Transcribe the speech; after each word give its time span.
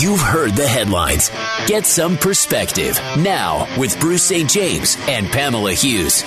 You've 0.00 0.20
heard 0.20 0.52
the 0.52 0.64
headlines. 0.66 1.28
Get 1.66 1.84
some 1.84 2.16
perspective 2.16 2.96
now 3.16 3.66
with 3.76 3.98
Bruce 3.98 4.22
St. 4.22 4.48
James 4.48 4.96
and 5.08 5.26
Pamela 5.26 5.72
Hughes. 5.72 6.20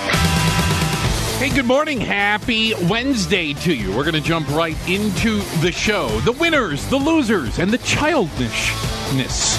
Hey, 1.38 1.48
good 1.54 1.64
morning. 1.64 1.98
Happy 1.98 2.74
Wednesday 2.74 3.54
to 3.54 3.74
you. 3.74 3.96
We're 3.96 4.04
going 4.04 4.12
to 4.12 4.20
jump 4.20 4.46
right 4.50 4.76
into 4.86 5.38
the 5.62 5.72
show. 5.72 6.08
The 6.20 6.32
winners, 6.32 6.86
the 6.88 6.98
losers, 6.98 7.58
and 7.58 7.70
the 7.70 7.78
childishness 7.78 9.56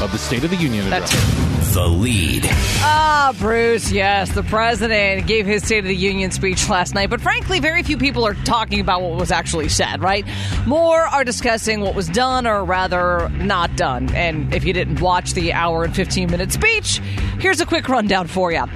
of 0.00 0.12
the 0.12 0.18
State 0.18 0.44
of 0.44 0.50
the 0.50 0.56
Union 0.56 0.86
address. 0.86 1.51
The 1.72 1.88
lead. 1.88 2.42
Ah, 2.84 3.34
Bruce, 3.38 3.90
yes, 3.90 4.30
the 4.32 4.42
president 4.42 5.26
gave 5.26 5.46
his 5.46 5.62
State 5.62 5.78
of 5.78 5.84
the 5.86 5.96
Union 5.96 6.30
speech 6.30 6.68
last 6.68 6.94
night, 6.94 7.08
but 7.08 7.18
frankly, 7.18 7.60
very 7.60 7.82
few 7.82 7.96
people 7.96 8.26
are 8.26 8.34
talking 8.34 8.78
about 8.78 9.00
what 9.00 9.18
was 9.18 9.30
actually 9.30 9.70
said, 9.70 10.02
right? 10.02 10.26
More 10.66 11.00
are 11.00 11.24
discussing 11.24 11.80
what 11.80 11.94
was 11.94 12.08
done 12.08 12.46
or 12.46 12.62
rather 12.62 13.30
not 13.30 13.74
done. 13.74 14.14
And 14.14 14.52
if 14.52 14.64
you 14.66 14.74
didn't 14.74 15.00
watch 15.00 15.32
the 15.32 15.54
hour 15.54 15.82
and 15.82 15.96
15 15.96 16.30
minute 16.30 16.52
speech, 16.52 16.98
here's 17.40 17.62
a 17.62 17.66
quick 17.66 17.88
rundown 17.88 18.26
for 18.26 18.52
you. 18.52 18.66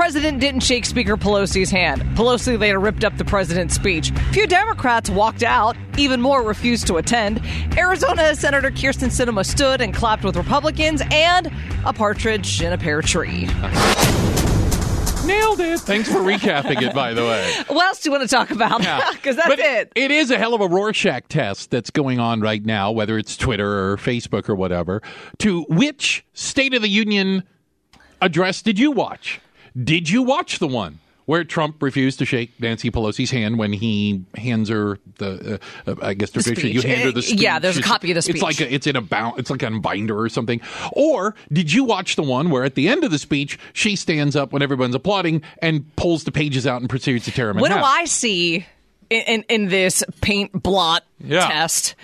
President 0.00 0.40
didn't 0.40 0.62
shake 0.62 0.86
Speaker 0.86 1.18
Pelosi's 1.18 1.68
hand. 1.68 2.00
Pelosi 2.16 2.58
later 2.58 2.80
ripped 2.80 3.04
up 3.04 3.18
the 3.18 3.24
president's 3.24 3.74
speech. 3.74 4.12
Few 4.32 4.46
Democrats 4.46 5.10
walked 5.10 5.42
out, 5.42 5.76
even 5.98 6.22
more 6.22 6.42
refused 6.42 6.86
to 6.86 6.96
attend. 6.96 7.38
Arizona 7.76 8.34
Senator 8.34 8.70
Kyrsten 8.70 9.10
Sinema 9.10 9.44
stood 9.44 9.82
and 9.82 9.92
clapped 9.94 10.24
with 10.24 10.36
Republicans 10.36 11.02
and 11.10 11.50
a 11.84 11.92
partridge 11.92 12.62
in 12.62 12.72
a 12.72 12.78
pear 12.78 13.02
tree. 13.02 13.44
Nailed 15.26 15.60
it. 15.60 15.80
Thanks 15.80 16.10
for 16.10 16.20
recapping 16.20 16.80
it, 16.80 16.94
by 16.94 17.12
the 17.12 17.20
way. 17.20 17.52
What 17.68 17.84
else 17.84 18.00
do 18.00 18.08
you 18.08 18.12
want 18.12 18.22
to 18.22 18.34
talk 18.34 18.50
about? 18.50 18.78
Because 19.12 19.36
that's 19.36 19.48
but 19.48 19.58
it. 19.58 19.92
It 19.94 20.10
is 20.10 20.30
a 20.30 20.38
hell 20.38 20.54
of 20.54 20.62
a 20.62 20.66
Rorschach 20.66 21.28
test 21.28 21.70
that's 21.70 21.90
going 21.90 22.18
on 22.18 22.40
right 22.40 22.64
now, 22.64 22.90
whether 22.90 23.18
it's 23.18 23.36
Twitter 23.36 23.92
or 23.92 23.98
Facebook 23.98 24.48
or 24.48 24.54
whatever, 24.54 25.02
to 25.40 25.64
which 25.68 26.24
State 26.32 26.72
of 26.72 26.80
the 26.80 26.88
Union 26.88 27.42
address 28.22 28.62
did 28.62 28.78
you 28.78 28.92
watch? 28.92 29.42
Did 29.82 30.10
you 30.10 30.22
watch 30.22 30.58
the 30.58 30.68
one 30.68 30.98
where 31.26 31.44
Trump 31.44 31.80
refused 31.80 32.18
to 32.18 32.24
shake 32.24 32.50
Nancy 32.60 32.90
Pelosi's 32.90 33.30
hand 33.30 33.56
when 33.56 33.72
he 33.72 34.24
hands 34.36 34.68
her 34.68 34.98
the, 35.18 35.60
uh, 35.86 35.90
uh, 35.92 35.94
I 36.02 36.14
guess 36.14 36.30
traditionally 36.30 36.72
you 36.72 36.80
hand 36.82 37.02
her 37.02 37.12
the 37.12 37.20
Uh, 37.20 37.22
speech. 37.22 37.40
yeah, 37.40 37.60
there's 37.60 37.76
a 37.76 37.82
copy 37.82 38.10
of 38.10 38.16
the 38.16 38.22
speech. 38.22 38.36
It's 38.36 38.42
like 38.42 38.60
a, 38.60 38.74
it's 38.74 38.86
in 38.88 38.96
a 38.96 39.00
bound, 39.00 39.38
it's 39.38 39.48
like 39.48 39.62
a 39.62 39.70
binder 39.70 40.18
or 40.18 40.28
something. 40.28 40.60
Or 40.92 41.36
did 41.52 41.72
you 41.72 41.84
watch 41.84 42.16
the 42.16 42.24
one 42.24 42.50
where 42.50 42.64
at 42.64 42.74
the 42.74 42.88
end 42.88 43.04
of 43.04 43.12
the 43.12 43.18
speech 43.18 43.60
she 43.72 43.94
stands 43.94 44.34
up 44.34 44.52
when 44.52 44.60
everyone's 44.60 44.94
applauding 44.96 45.42
and 45.62 45.94
pulls 45.94 46.24
the 46.24 46.32
pages 46.32 46.66
out 46.66 46.80
and 46.80 46.90
proceeds 46.90 47.26
to 47.26 47.30
tear 47.30 47.46
them 47.48 47.58
What 47.58 47.68
do? 47.70 47.76
I 47.76 48.06
see 48.06 48.66
in, 49.08 49.20
in, 49.22 49.44
in 49.48 49.68
this 49.68 50.02
paint 50.20 50.52
blot 50.60 51.04
Yeah. 51.22 51.46
test 51.46 51.94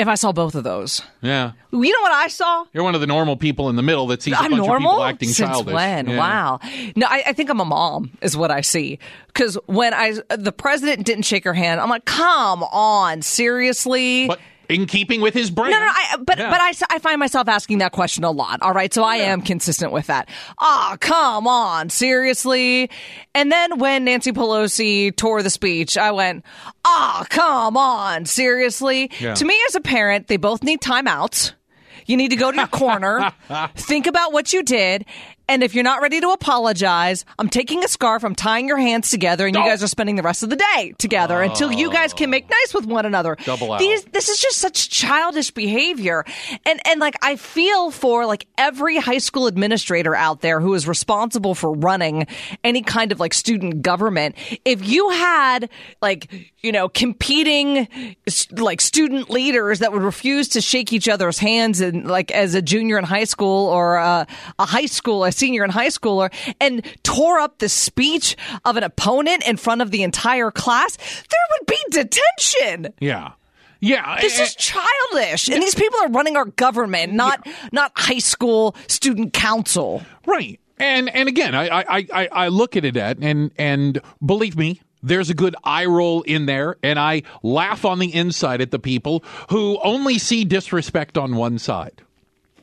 if 0.00 0.08
I 0.08 0.14
saw 0.14 0.32
both 0.32 0.54
of 0.54 0.64
those? 0.64 1.02
Yeah. 1.20 1.52
You 1.70 1.92
know 1.92 2.00
what 2.00 2.12
I 2.12 2.28
saw? 2.28 2.64
You're 2.72 2.82
one 2.82 2.94
of 2.94 3.00
the 3.00 3.06
normal 3.06 3.36
people 3.36 3.68
in 3.68 3.76
the 3.76 3.82
middle 3.82 4.06
that 4.08 4.22
sees 4.22 4.34
a 4.34 4.38
I'm 4.38 4.50
bunch 4.50 4.66
normal 4.66 4.92
of 4.92 4.96
people 4.96 5.04
acting 5.04 5.28
since 5.28 5.50
childish. 5.50 5.74
when? 5.74 6.08
Yeah. 6.08 6.18
Wow. 6.18 6.60
No, 6.96 7.06
I, 7.06 7.22
I 7.26 7.32
think 7.34 7.50
I'm 7.50 7.60
a 7.60 7.64
mom, 7.64 8.10
is 8.22 8.36
what 8.36 8.50
I 8.50 8.62
see. 8.62 8.98
Because 9.26 9.58
when 9.66 9.92
I 9.94 10.14
the 10.36 10.52
president 10.52 11.06
didn't 11.06 11.24
shake 11.26 11.44
her 11.44 11.54
hand, 11.54 11.80
I'm 11.80 11.88
like, 11.90 12.06
come 12.06 12.62
on, 12.64 13.22
seriously. 13.22 14.26
But 14.26 14.40
in 14.70 14.86
keeping 14.86 15.20
with 15.20 15.34
his 15.34 15.50
brand. 15.50 15.72
no, 15.72 15.78
no, 15.78 15.86
no, 15.86 15.92
I, 15.94 16.16
but 16.24 16.38
Yeah. 16.38 16.50
but 16.50 16.60
I, 16.60 16.72
I 16.94 16.98
find 17.00 17.18
myself 17.18 17.48
asking 17.48 17.78
that 17.78 17.92
question 17.92 18.24
a 18.24 18.30
lot. 18.30 18.62
All 18.62 18.72
right, 18.72 18.92
so 18.92 19.02
I 19.02 19.16
am 19.16 19.42
consistent 19.42 19.92
with 19.92 20.06
that. 20.06 20.28
Ah, 20.58 20.96
come 21.00 21.46
on, 21.46 21.90
seriously. 21.90 22.90
And 23.34 23.50
then 23.50 23.78
when 23.78 24.04
Nancy 24.04 24.32
Pelosi 24.32 25.14
tore 25.14 25.42
the 25.42 25.50
speech, 25.50 25.98
I 25.98 26.12
went, 26.12 26.44
ah, 26.84 27.24
come 27.28 27.76
on, 27.76 28.24
seriously. 28.26 29.10
Yeah. 29.20 29.34
To 29.34 29.44
me, 29.44 29.58
as 29.68 29.74
a 29.74 29.80
parent, 29.80 30.28
they 30.28 30.36
both 30.36 30.62
need 30.62 30.80
timeouts. 30.80 31.52
You 32.06 32.16
need 32.16 32.30
to 32.30 32.36
go 32.36 32.50
to 32.50 32.56
your 32.56 32.66
corner, 32.66 33.32
think 33.76 34.06
about 34.08 34.32
what 34.32 34.52
you 34.52 34.62
did, 34.64 35.04
and 35.50 35.64
if 35.64 35.74
you're 35.74 35.84
not 35.84 36.00
ready 36.00 36.20
to 36.20 36.30
apologize, 36.30 37.24
I'm 37.36 37.48
taking 37.48 37.82
a 37.82 37.88
scarf, 37.88 38.24
I'm 38.24 38.36
tying 38.36 38.68
your 38.68 38.78
hands 38.78 39.10
together, 39.10 39.46
and 39.48 39.56
you 39.56 39.62
guys 39.62 39.82
are 39.82 39.88
spending 39.88 40.14
the 40.14 40.22
rest 40.22 40.44
of 40.44 40.50
the 40.50 40.56
day 40.56 40.94
together 40.96 41.42
until 41.42 41.72
you 41.72 41.90
guys 41.90 42.14
can 42.14 42.30
make 42.30 42.48
nice 42.48 42.72
with 42.72 42.86
one 42.86 43.04
another. 43.04 43.36
Double 43.44 43.72
out. 43.72 43.80
These 43.80 44.04
this 44.04 44.28
is 44.28 44.38
just 44.38 44.58
such 44.58 44.88
childish 44.90 45.50
behavior. 45.50 46.24
And 46.64 46.80
and 46.86 47.00
like 47.00 47.16
I 47.20 47.34
feel 47.34 47.90
for 47.90 48.26
like 48.26 48.46
every 48.56 48.98
high 48.98 49.18
school 49.18 49.48
administrator 49.48 50.14
out 50.14 50.40
there 50.40 50.60
who 50.60 50.72
is 50.74 50.86
responsible 50.86 51.56
for 51.56 51.72
running 51.72 52.28
any 52.62 52.82
kind 52.82 53.10
of 53.10 53.18
like 53.18 53.34
student 53.34 53.82
government. 53.82 54.36
If 54.64 54.86
you 54.86 55.10
had 55.10 55.68
like, 56.00 56.32
you 56.60 56.70
know, 56.70 56.88
competing 56.88 57.88
like 58.52 58.80
student 58.80 59.30
leaders 59.30 59.80
that 59.80 59.92
would 59.92 60.02
refuse 60.02 60.48
to 60.50 60.60
shake 60.60 60.92
each 60.92 61.08
other's 61.08 61.38
hands 61.40 61.80
and 61.80 62.06
like 62.06 62.30
as 62.30 62.54
a 62.54 62.62
junior 62.62 62.98
in 62.98 63.04
high 63.04 63.24
school 63.24 63.66
or 63.66 63.96
a, 63.96 64.28
a 64.60 64.64
high 64.64 64.86
school, 64.86 65.24
a 65.24 65.32
senior 65.40 65.64
in 65.64 65.70
high 65.70 65.88
schooler 65.88 66.32
and 66.60 66.84
tore 67.02 67.40
up 67.40 67.58
the 67.58 67.68
speech 67.68 68.36
of 68.64 68.76
an 68.76 68.84
opponent 68.84 69.42
in 69.48 69.56
front 69.56 69.82
of 69.82 69.90
the 69.90 70.02
entire 70.02 70.50
class, 70.50 70.96
there 70.96 71.40
would 71.50 71.66
be 71.66 71.78
detention. 71.90 72.94
Yeah. 73.00 73.32
Yeah. 73.80 74.20
This 74.20 74.38
is 74.38 74.54
childish, 74.54 75.48
and 75.48 75.62
these 75.62 75.74
people 75.74 75.98
are 76.00 76.10
running 76.10 76.36
our 76.36 76.44
government, 76.44 77.14
not 77.14 77.46
not 77.72 77.92
high 77.96 78.18
school 78.18 78.76
student 78.86 79.32
council. 79.32 80.02
Right. 80.26 80.60
And 80.78 81.08
and 81.08 81.28
again, 81.28 81.54
I 81.54 81.68
I, 81.68 82.06
I, 82.12 82.28
I 82.30 82.48
look 82.48 82.76
at 82.76 82.84
it 82.84 82.96
at 82.96 83.18
and 83.18 83.50
and 83.56 84.00
believe 84.24 84.56
me, 84.56 84.82
there's 85.02 85.30
a 85.30 85.34
good 85.34 85.56
eye 85.64 85.86
roll 85.86 86.22
in 86.22 86.44
there, 86.46 86.76
and 86.82 86.98
I 86.98 87.22
laugh 87.42 87.86
on 87.86 87.98
the 87.98 88.14
inside 88.14 88.60
at 88.60 88.70
the 88.70 88.78
people 88.78 89.24
who 89.48 89.78
only 89.82 90.18
see 90.18 90.44
disrespect 90.44 91.16
on 91.16 91.36
one 91.36 91.58
side. 91.58 92.02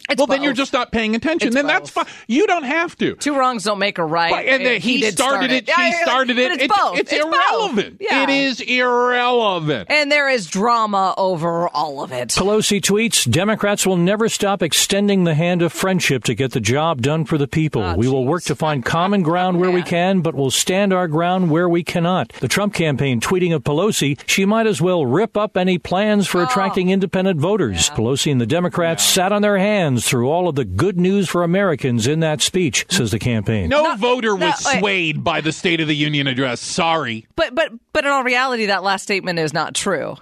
It's 0.09 0.17
well, 0.19 0.27
then 0.27 0.41
you're 0.43 0.53
just 0.53 0.73
not 0.73 0.91
paying 0.91 1.15
attention. 1.15 1.47
It's 1.49 1.55
then 1.55 1.67
that's 1.67 1.89
fine. 1.89 2.05
You 2.27 2.47
don't 2.47 2.63
have 2.63 2.95
to. 2.97 3.15
two 3.15 3.35
wrongs 3.37 3.63
don't 3.63 3.79
make 3.79 3.97
a 3.97 4.05
right. 4.05 4.31
Right, 4.31 4.47
and 4.47 4.61
eh, 4.63 4.65
then 4.65 4.81
he, 4.81 4.99
did 5.01 5.13
started 5.13 5.49
start 5.49 5.51
it. 5.51 5.67
Yeah, 5.67 5.75
She 5.75 5.81
yeah, 5.89 6.03
started 6.03 6.37
it. 6.37 6.49
but 6.49 6.51
it's 6.55 6.63
It- 6.63 6.71
both. 6.75 6.97
It's, 6.99 7.11
both. 7.11 7.33
irrelevant. 7.33 7.97
Yeah. 7.99 8.23
It 8.23 8.29
is 8.29 8.61
irrelevant. 8.61 9.87
and 9.89 10.11
there 10.11 10.29
is 10.29 10.47
drama 10.47 11.13
over 11.17 11.67
all 11.69 12.03
of 12.03 12.11
it. 12.11 12.29
Pelosi 12.29 12.81
tweets 12.81 13.29
Democrats 13.29 13.85
will 13.85 13.97
never 13.97 14.29
stop 14.29 14.61
extending 14.61 15.23
the 15.23 15.33
hand 15.35 15.61
of 15.61 15.71
friendship 15.73 16.23
to 16.25 16.33
get 16.35 16.51
the 16.51 16.59
job 16.59 17.01
done 17.01 17.25
for 17.25 17.37
the 17.37 17.47
people. 17.47 17.81
Oh, 17.83 17.95
we 17.95 18.07
will 18.07 18.25
work 18.25 18.43
to 18.43 18.55
find 18.55 18.83
common 18.85 19.23
ground 19.23 19.59
where 19.59 19.71
we 19.71 19.81
can, 19.83 20.21
but 20.21 20.35
will 20.35 20.51
stand 20.51 20.93
our 20.93 21.07
ground 21.07 21.49
where 21.49 21.67
we 21.69 21.83
cannot. 21.83 22.33
The 22.39 22.47
Trump 22.47 22.73
campaign 22.73 23.19
tweeting 23.21 23.53
of 23.55 23.63
Pelosi, 23.63 24.19
she 24.27 24.45
might 24.45 24.67
as 24.67 24.81
well 24.81 25.05
rip 25.05 25.35
up 25.37 25.57
any 25.57 25.77
plans 25.77 26.27
Oh. 26.27 26.31
for 26.31 26.43
attracting 26.43 26.89
independent 26.89 27.39
voters. 27.39 27.89
Pelosi 27.91 28.31
and 28.31 28.39
the 28.41 28.45
Democrats 28.45 29.03
sat 29.03 29.31
on 29.31 29.41
their 29.41 29.57
hands 29.57 29.96
through 30.05 30.29
all 30.29 30.47
of 30.47 30.55
the 30.55 30.65
good 30.65 30.97
news 30.97 31.29
for 31.29 31.43
Americans 31.43 32.07
in 32.07 32.19
that 32.21 32.41
speech, 32.41 32.85
says 32.89 33.11
the 33.11 33.19
campaign. 33.19 33.69
No 33.69 33.95
voter 33.95 34.35
was 34.35 34.63
wait. 34.65 34.79
swayed 34.79 35.23
by 35.23 35.41
the 35.41 35.51
State 35.51 35.79
of 35.79 35.87
the 35.87 35.95
Union 35.95 36.27
address. 36.27 36.61
Sorry. 36.61 37.27
But 37.35 37.55
but 37.55 37.71
but 37.93 38.05
in 38.05 38.11
all 38.11 38.23
reality, 38.23 38.67
that 38.67 38.83
last 38.83 39.03
statement 39.03 39.39
is 39.39 39.53
not 39.53 39.75
true. 39.75 40.15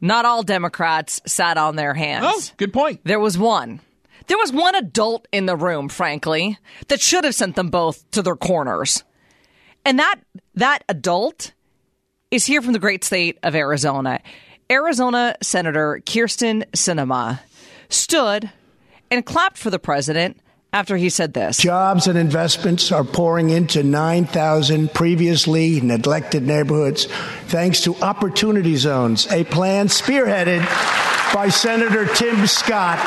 Not 0.00 0.24
all 0.24 0.42
Democrats 0.42 1.20
sat 1.26 1.56
on 1.56 1.76
their 1.76 1.94
hands. 1.94 2.24
Oh, 2.26 2.54
good 2.56 2.72
point. 2.72 3.00
There 3.04 3.20
was 3.20 3.38
one. 3.38 3.80
There 4.26 4.38
was 4.38 4.52
one 4.52 4.74
adult 4.74 5.28
in 5.32 5.46
the 5.46 5.56
room, 5.56 5.88
frankly, 5.88 6.58
that 6.88 7.00
should 7.00 7.24
have 7.24 7.34
sent 7.34 7.56
them 7.56 7.70
both 7.70 8.08
to 8.12 8.22
their 8.22 8.36
corners. 8.36 9.04
And 9.84 9.98
that 9.98 10.16
that 10.54 10.84
adult 10.88 11.52
is 12.30 12.46
here 12.46 12.62
from 12.62 12.72
the 12.72 12.78
great 12.78 13.04
state 13.04 13.38
of 13.42 13.54
Arizona. 13.54 14.20
Arizona 14.70 15.36
Senator 15.42 16.00
Kyrsten 16.04 16.64
Sinema 16.70 17.40
stood 17.88 18.50
and 19.12 19.24
clapped 19.26 19.58
for 19.58 19.70
the 19.70 19.78
president 19.78 20.38
after 20.72 20.96
he 20.96 21.10
said 21.10 21.34
this. 21.34 21.58
Jobs 21.58 22.06
and 22.06 22.16
investments 22.18 22.90
are 22.90 23.04
pouring 23.04 23.50
into 23.50 23.82
9,000 23.82 24.92
previously 24.94 25.80
neglected 25.82 26.44
neighborhoods 26.46 27.04
thanks 27.48 27.82
to 27.82 27.94
Opportunity 27.96 28.76
Zones, 28.76 29.30
a 29.30 29.44
plan 29.44 29.88
spearheaded 29.88 30.60
by 31.34 31.48
Senator 31.50 32.06
Tim 32.14 32.46
Scott 32.46 32.98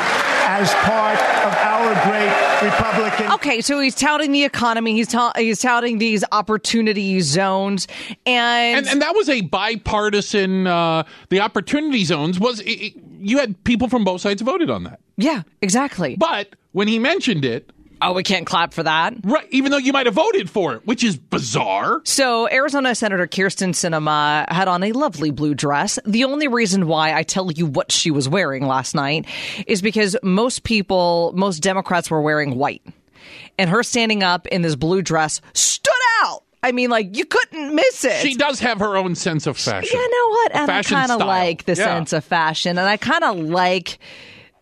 as 0.48 0.72
part 0.74 1.18
of 1.18 1.52
our 1.54 1.92
great 2.08 2.70
Republican. 2.70 3.32
Okay, 3.32 3.60
so 3.60 3.80
he's 3.80 3.96
touting 3.96 4.30
the 4.30 4.44
economy. 4.44 4.92
He's 4.94 5.08
ta- 5.08 5.32
he's 5.36 5.60
touting 5.60 5.98
these 5.98 6.22
opportunity 6.30 7.18
zones, 7.20 7.88
and, 8.24 8.78
and, 8.78 8.86
and 8.86 9.02
that 9.02 9.14
was 9.16 9.28
a 9.28 9.40
bipartisan. 9.42 10.66
Uh, 10.68 11.02
the 11.30 11.40
opportunity 11.40 12.04
zones 12.04 12.38
was 12.38 12.60
it, 12.60 12.70
it- 12.70 12.94
you 13.18 13.38
had 13.38 13.62
people 13.64 13.88
from 13.88 14.04
both 14.04 14.20
sides 14.20 14.40
voted 14.42 14.70
on 14.70 14.84
that, 14.84 15.00
yeah, 15.16 15.42
exactly. 15.62 16.16
but 16.16 16.48
when 16.72 16.88
he 16.88 16.98
mentioned 16.98 17.44
it, 17.44 17.70
oh, 18.02 18.12
we 18.12 18.22
can't 18.22 18.46
clap 18.46 18.74
for 18.74 18.82
that. 18.82 19.14
right, 19.24 19.46
even 19.50 19.70
though 19.72 19.78
you 19.78 19.92
might 19.92 20.04
have 20.06 20.14
voted 20.14 20.50
for 20.50 20.74
it, 20.74 20.86
which 20.86 21.02
is 21.02 21.16
bizarre. 21.16 22.02
So, 22.04 22.48
Arizona 22.50 22.94
Senator 22.94 23.26
Kyrsten 23.26 23.70
Sinema 23.70 24.46
had 24.52 24.68
on 24.68 24.82
a 24.82 24.92
lovely 24.92 25.30
blue 25.30 25.54
dress. 25.54 25.98
The 26.04 26.24
only 26.24 26.48
reason 26.48 26.86
why 26.86 27.14
I 27.14 27.22
tell 27.22 27.50
you 27.50 27.64
what 27.66 27.90
she 27.90 28.10
was 28.10 28.28
wearing 28.28 28.66
last 28.66 28.94
night 28.94 29.24
is 29.66 29.80
because 29.80 30.16
most 30.22 30.64
people, 30.64 31.32
most 31.34 31.60
Democrats 31.60 32.10
were 32.10 32.20
wearing 32.20 32.56
white. 32.56 32.82
And 33.58 33.70
her 33.70 33.82
standing 33.82 34.22
up 34.22 34.46
in 34.48 34.60
this 34.60 34.76
blue 34.76 35.00
dress 35.00 35.40
stood 35.54 35.92
out. 36.22 36.42
I 36.62 36.72
mean, 36.72 36.90
like, 36.90 37.16
you 37.16 37.24
couldn't 37.24 37.74
miss 37.74 38.04
it. 38.04 38.20
She 38.20 38.34
does 38.34 38.60
have 38.60 38.80
her 38.80 38.96
own 38.98 39.14
sense 39.14 39.46
of 39.46 39.56
fashion. 39.56 39.98
You 39.98 40.10
know 40.10 40.28
what? 40.30 40.54
And 40.56 40.70
I 40.70 40.82
kind 40.82 41.10
of 41.10 41.20
like 41.20 41.64
the 41.64 41.72
Yeah. 41.74 41.84
sense 41.84 42.12
of 42.12 42.24
fashion, 42.24 42.76
and 42.76 42.86
I 42.86 42.98
kind 42.98 43.24
of 43.24 43.38
like 43.38 43.98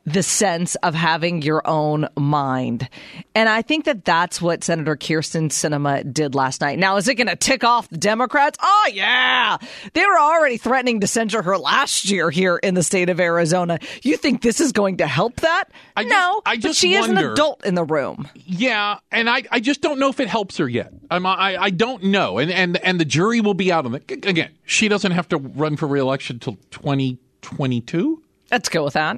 the 0.06 0.22
sense 0.22 0.74
of 0.76 0.94
having 0.94 1.40
your 1.42 1.66
own 1.66 2.06
mind. 2.16 2.88
And 3.34 3.48
I 3.48 3.62
think 3.62 3.86
that 3.86 4.04
that's 4.04 4.40
what 4.40 4.62
Senator 4.62 4.96
Kyrsten 4.96 5.48
Sinema 5.48 6.12
did 6.12 6.34
last 6.34 6.60
night. 6.60 6.78
Now, 6.78 6.96
is 6.96 7.08
it 7.08 7.14
going 7.14 7.28
to 7.28 7.36
tick 7.36 7.64
off 7.64 7.88
the 7.88 7.96
Democrats? 7.96 8.58
Oh, 8.62 8.90
yeah. 8.92 9.56
They 9.94 10.04
were 10.04 10.18
already 10.18 10.58
threatening 10.58 11.00
to 11.00 11.06
censure 11.06 11.40
her 11.42 11.56
last 11.56 12.10
year 12.10 12.30
here 12.30 12.56
in 12.56 12.74
the 12.74 12.82
state 12.82 13.08
of 13.08 13.18
Arizona. 13.18 13.78
You 14.02 14.16
think 14.18 14.42
this 14.42 14.60
is 14.60 14.72
going 14.72 14.98
to 14.98 15.06
help 15.06 15.36
that? 15.36 15.64
I 15.96 16.02
just- 16.02 16.10
no, 16.12 16.42
I 16.44 16.56
but 16.56 16.60
just 16.62 16.80
she 16.80 16.94
is 16.94 17.08
an 17.08 17.16
adult 17.16 17.64
in 17.64 17.74
the 17.74 17.84
room. 17.84 18.28
Yeah, 18.34 18.98
and 19.10 19.30
I, 19.30 19.44
I 19.50 19.60
just 19.60 19.80
don't 19.80 19.98
know 19.98 20.10
if 20.10 20.20
it 20.20 20.28
helps 20.28 20.58
her 20.58 20.68
yet. 20.68 20.92
I'm, 21.10 21.24
I 21.26 21.56
I 21.56 21.70
don't 21.70 22.04
know, 22.04 22.38
and 22.38 22.50
and 22.50 22.76
and 22.78 22.98
the 23.00 23.04
jury 23.04 23.40
will 23.40 23.54
be 23.54 23.70
out 23.72 23.86
on 23.86 23.94
it. 23.94 24.10
Again, 24.26 24.50
she 24.64 24.88
doesn't 24.88 25.12
have 25.12 25.28
to 25.28 25.36
run 25.38 25.76
for 25.76 25.86
reelection 25.86 26.38
till 26.40 26.56
2022. 26.70 28.22
Let's 28.50 28.68
go 28.68 28.84
with 28.84 28.94
that. 28.94 29.16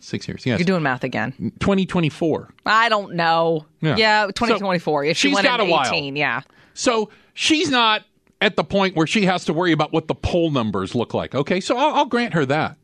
Six 0.00 0.26
years, 0.26 0.46
yes. 0.46 0.58
You're 0.58 0.64
doing 0.66 0.82
math 0.82 1.04
again. 1.04 1.32
2024. 1.60 2.54
I 2.66 2.88
don't 2.88 3.14
know. 3.14 3.66
Yeah. 3.80 3.96
Yeah, 3.96 4.26
So, 4.26 4.32
2024. 4.32 5.04
if 5.04 5.16
she 5.16 5.28
she's 5.28 5.34
went 5.34 5.44
got 5.46 5.60
in 5.60 5.68
a 5.68 5.70
while. 5.70 5.86
18, 5.86 6.16
yeah. 6.16 6.40
So 6.74 7.10
she's 7.34 7.70
not 7.70 8.02
at 8.40 8.56
the 8.56 8.64
point 8.64 8.96
where 8.96 9.06
she 9.06 9.26
has 9.26 9.44
to 9.44 9.52
worry 9.52 9.72
about 9.72 9.92
what 9.92 10.08
the 10.08 10.14
poll 10.14 10.50
numbers 10.50 10.94
look 10.94 11.12
like. 11.12 11.34
Okay, 11.34 11.60
so 11.60 11.76
I'll, 11.76 11.94
I'll 11.94 12.04
grant 12.06 12.32
her 12.34 12.46
that. 12.46 12.76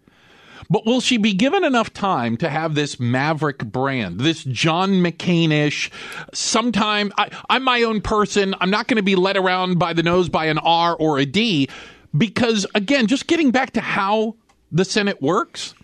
But 0.68 0.84
will 0.84 1.00
she 1.00 1.16
be 1.16 1.32
given 1.32 1.64
enough 1.64 1.92
time 1.92 2.36
to 2.38 2.48
have 2.50 2.74
this 2.74 2.98
maverick 2.98 3.58
brand, 3.64 4.20
this 4.20 4.42
John 4.44 4.94
McCain-ish? 4.94 5.90
Sometime 6.34 7.12
I, 7.16 7.30
I'm 7.48 7.62
my 7.62 7.82
own 7.82 8.00
person. 8.00 8.54
I'm 8.60 8.70
not 8.70 8.88
going 8.88 8.96
to 8.96 9.02
be 9.02 9.14
led 9.16 9.36
around 9.36 9.78
by 9.78 9.92
the 9.92 10.02
nose 10.02 10.28
by 10.28 10.46
an 10.46 10.58
R 10.58 10.94
or 10.96 11.18
a 11.18 11.24
D, 11.24 11.68
because 12.16 12.66
again, 12.74 13.06
just 13.06 13.26
getting 13.26 13.50
back 13.52 13.72
to 13.72 13.80
how 13.80 14.34
the 14.72 14.84
Senate 14.84 15.22
works, 15.22 15.74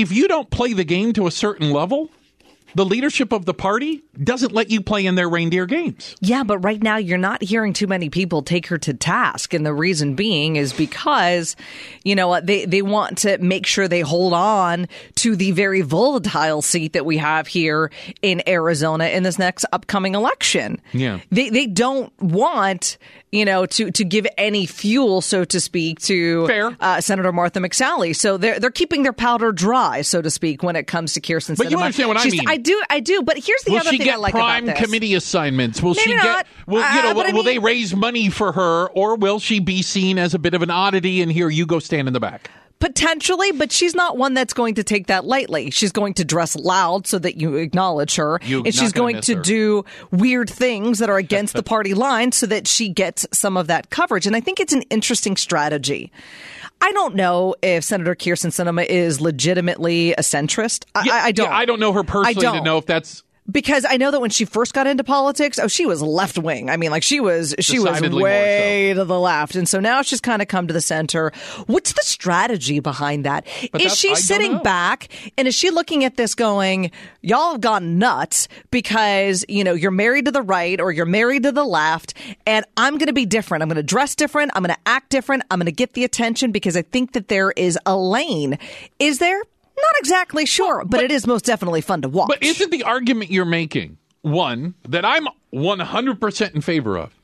if 0.00 0.12
you 0.12 0.28
don't 0.28 0.48
play 0.48 0.72
the 0.72 0.84
game 0.84 1.12
to 1.14 1.26
a 1.26 1.30
certain 1.30 1.72
level, 1.72 2.08
the 2.76 2.84
leadership 2.84 3.32
of 3.32 3.46
the 3.46 3.54
party 3.54 4.04
doesn't 4.22 4.52
let 4.52 4.70
you 4.70 4.80
play 4.80 5.06
in 5.06 5.14
their 5.14 5.28
reindeer 5.28 5.66
games. 5.66 6.16
Yeah, 6.20 6.42
but 6.42 6.58
right 6.58 6.82
now 6.82 6.96
you're 6.96 7.18
not 7.18 7.42
hearing 7.42 7.72
too 7.72 7.86
many 7.86 8.10
people 8.10 8.42
take 8.42 8.66
her 8.66 8.78
to 8.78 8.94
task. 8.94 9.54
And 9.54 9.64
the 9.64 9.72
reason 9.72 10.14
being 10.14 10.56
is 10.56 10.72
because, 10.72 11.56
you 12.04 12.14
know, 12.14 12.28
what, 12.28 12.46
they, 12.46 12.64
they 12.64 12.82
want 12.82 13.18
to 13.18 13.38
make 13.38 13.66
sure 13.66 13.88
they 13.88 14.00
hold 14.00 14.32
on 14.32 14.88
to 15.16 15.36
the 15.36 15.52
very 15.52 15.82
volatile 15.82 16.62
seat 16.62 16.94
that 16.94 17.06
we 17.06 17.18
have 17.18 17.46
here 17.46 17.90
in 18.22 18.42
Arizona 18.48 19.06
in 19.06 19.22
this 19.22 19.38
next 19.38 19.64
upcoming 19.72 20.14
election. 20.14 20.80
Yeah. 20.92 21.20
They, 21.30 21.50
they 21.50 21.66
don't 21.66 22.12
want, 22.20 22.98
you 23.30 23.44
know, 23.44 23.66
to, 23.66 23.90
to 23.90 24.04
give 24.04 24.26
any 24.36 24.66
fuel, 24.66 25.20
so 25.20 25.44
to 25.44 25.60
speak, 25.60 26.00
to. 26.00 26.46
Uh, 26.80 27.00
Senator 27.00 27.32
Martha 27.32 27.60
McSally. 27.60 28.16
So 28.16 28.36
they're, 28.36 28.58
they're 28.58 28.70
keeping 28.70 29.02
their 29.02 29.12
powder 29.12 29.52
dry, 29.52 30.02
so 30.02 30.20
to 30.20 30.30
speak, 30.30 30.62
when 30.62 30.76
it 30.76 30.86
comes 30.86 31.14
to 31.14 31.20
Kyrsten 31.20 31.56
But 31.56 31.70
you 31.70 31.78
understand 31.78 32.08
what 32.08 32.18
I 32.18 32.28
mean. 32.28 32.48
I 32.48 32.56
do, 32.56 32.82
I 32.90 33.00
do. 33.00 33.22
But 33.22 33.36
here's 33.36 33.62
the 33.62 33.72
Will 33.72 33.80
other 33.80 33.90
thing 33.90 34.07
get 34.12 34.20
like 34.20 34.32
prime 34.32 34.72
committee 34.74 35.14
assignments? 35.14 35.82
Will 35.82 35.94
she 35.94 36.10
Maybe 36.10 36.22
get? 36.22 36.24
not. 36.24 36.46
Will 36.66 36.74
you 36.80 37.02
know? 37.02 37.10
Uh, 37.10 37.14
but 37.14 37.26
I 37.26 37.32
will 37.32 37.42
they 37.42 37.58
raise 37.58 37.94
money 37.94 38.28
for 38.30 38.52
her, 38.52 38.88
or 38.88 39.16
will 39.16 39.38
she 39.38 39.60
be 39.60 39.82
seen 39.82 40.18
as 40.18 40.34
a 40.34 40.38
bit 40.38 40.54
of 40.54 40.62
an 40.62 40.70
oddity? 40.70 41.22
And 41.22 41.30
here 41.32 41.48
you 41.48 41.66
go, 41.66 41.78
stand 41.78 42.08
in 42.08 42.14
the 42.14 42.20
back. 42.20 42.50
Potentially, 42.80 43.50
but 43.50 43.72
she's 43.72 43.94
not 43.96 44.16
one 44.16 44.34
that's 44.34 44.52
going 44.52 44.76
to 44.76 44.84
take 44.84 45.08
that 45.08 45.24
lightly. 45.24 45.68
She's 45.70 45.90
going 45.90 46.14
to 46.14 46.24
dress 46.24 46.54
loud 46.54 47.08
so 47.08 47.18
that 47.18 47.36
you 47.36 47.56
acknowledge 47.56 48.14
her. 48.14 48.38
You're 48.44 48.62
and 48.64 48.72
she's 48.72 48.92
going 48.92 49.20
to 49.22 49.34
her. 49.34 49.42
do 49.42 49.84
weird 50.12 50.48
things 50.48 51.00
that 51.00 51.10
are 51.10 51.18
against 51.18 51.54
the 51.54 51.62
party 51.64 51.92
line 51.94 52.30
so 52.30 52.46
that 52.46 52.68
she 52.68 52.88
gets 52.88 53.26
some 53.32 53.56
of 53.56 53.66
that 53.66 53.90
coverage. 53.90 54.28
And 54.28 54.36
I 54.36 54.40
think 54.40 54.60
it's 54.60 54.72
an 54.72 54.82
interesting 54.90 55.36
strategy. 55.36 56.12
I 56.80 56.92
don't 56.92 57.16
know 57.16 57.56
if 57.62 57.82
Senator 57.82 58.14
Kyrsten 58.14 58.50
Sinema 58.50 58.86
is 58.86 59.20
legitimately 59.20 60.12
a 60.12 60.20
centrist. 60.20 60.84
I, 60.94 61.02
Yeah, 61.04 61.14
I, 61.14 61.32
don't. 61.32 61.50
yeah, 61.50 61.56
I 61.56 61.64
don't 61.64 61.80
know 61.80 61.92
her 61.92 62.04
personally 62.04 62.34
to 62.34 62.40
don't. 62.40 62.64
know 62.64 62.78
if 62.78 62.86
that's. 62.86 63.24
Because 63.50 63.86
I 63.88 63.96
know 63.96 64.10
that 64.10 64.20
when 64.20 64.30
she 64.30 64.44
first 64.44 64.74
got 64.74 64.86
into 64.86 65.04
politics, 65.04 65.58
oh, 65.58 65.68
she 65.68 65.86
was 65.86 66.02
left 66.02 66.38
wing. 66.38 66.68
I 66.68 66.76
mean, 66.76 66.90
like 66.90 67.02
she 67.02 67.20
was, 67.20 67.54
she 67.60 67.78
was 67.78 68.00
way 68.00 68.92
to 68.94 69.04
the 69.04 69.18
left, 69.18 69.54
and 69.54 69.68
so 69.68 69.80
now 69.80 70.02
she's 70.02 70.20
kind 70.20 70.42
of 70.42 70.48
come 70.48 70.66
to 70.66 70.74
the 70.74 70.80
center. 70.80 71.32
What's 71.66 71.92
the 71.92 72.02
strategy 72.02 72.80
behind 72.80 73.24
that? 73.24 73.46
But 73.72 73.80
Is 73.80 73.96
she 73.96 74.10
I 74.10 74.14
sitting 74.14 74.58
back 74.58 75.08
and 75.36 75.48
is 75.48 75.54
she 75.54 75.70
looking 75.70 76.04
at 76.04 76.16
this 76.16 76.34
going, 76.34 76.90
"Y'all 77.22 77.52
have 77.52 77.60
gone 77.60 77.98
nuts 77.98 78.48
because 78.70 79.44
you 79.48 79.64
know 79.64 79.72
you're 79.72 79.90
married 79.90 80.26
to 80.26 80.30
the 80.30 80.42
right 80.42 80.80
or 80.80 80.92
you're 80.92 81.06
married 81.06 81.44
to 81.44 81.52
the 81.52 81.64
left, 81.64 82.14
and 82.46 82.66
I'm 82.76 82.98
going 82.98 83.06
to 83.06 83.12
be 83.12 83.26
different. 83.26 83.62
I'm 83.62 83.68
going 83.68 83.76
to 83.76 83.82
dress 83.82 84.14
different. 84.14 84.52
I'm 84.54 84.62
going 84.62 84.74
to 84.74 84.80
act 84.84 85.10
different. 85.10 85.44
I'm 85.50 85.58
going 85.58 85.66
to 85.66 85.72
get 85.72 85.94
the 85.94 86.04
attention 86.04 86.52
because 86.52 86.76
I 86.76 86.82
think 86.82 87.12
that 87.12 87.28
there 87.28 87.50
is 87.52 87.78
a 87.86 87.96
lane. 87.96 88.58
Is 88.98 89.18
there?" 89.18 89.42
Not 89.80 89.94
exactly 90.00 90.46
sure, 90.46 90.84
but, 90.84 91.02
it 91.02 91.10
is 91.10 91.26
most 91.26 91.44
definitely 91.44 91.80
fun 91.80 92.02
to 92.02 92.08
watch. 92.08 92.28
But 92.28 92.42
isn't 92.42 92.70
the 92.70 92.82
argument 92.82 93.30
you're 93.30 93.44
making 93.44 93.98
one 94.22 94.74
that 94.88 95.04
I'm 95.04 95.28
100 95.50 96.20
percent 96.20 96.54
in 96.54 96.60
favor 96.60 96.96
of? 96.96 97.14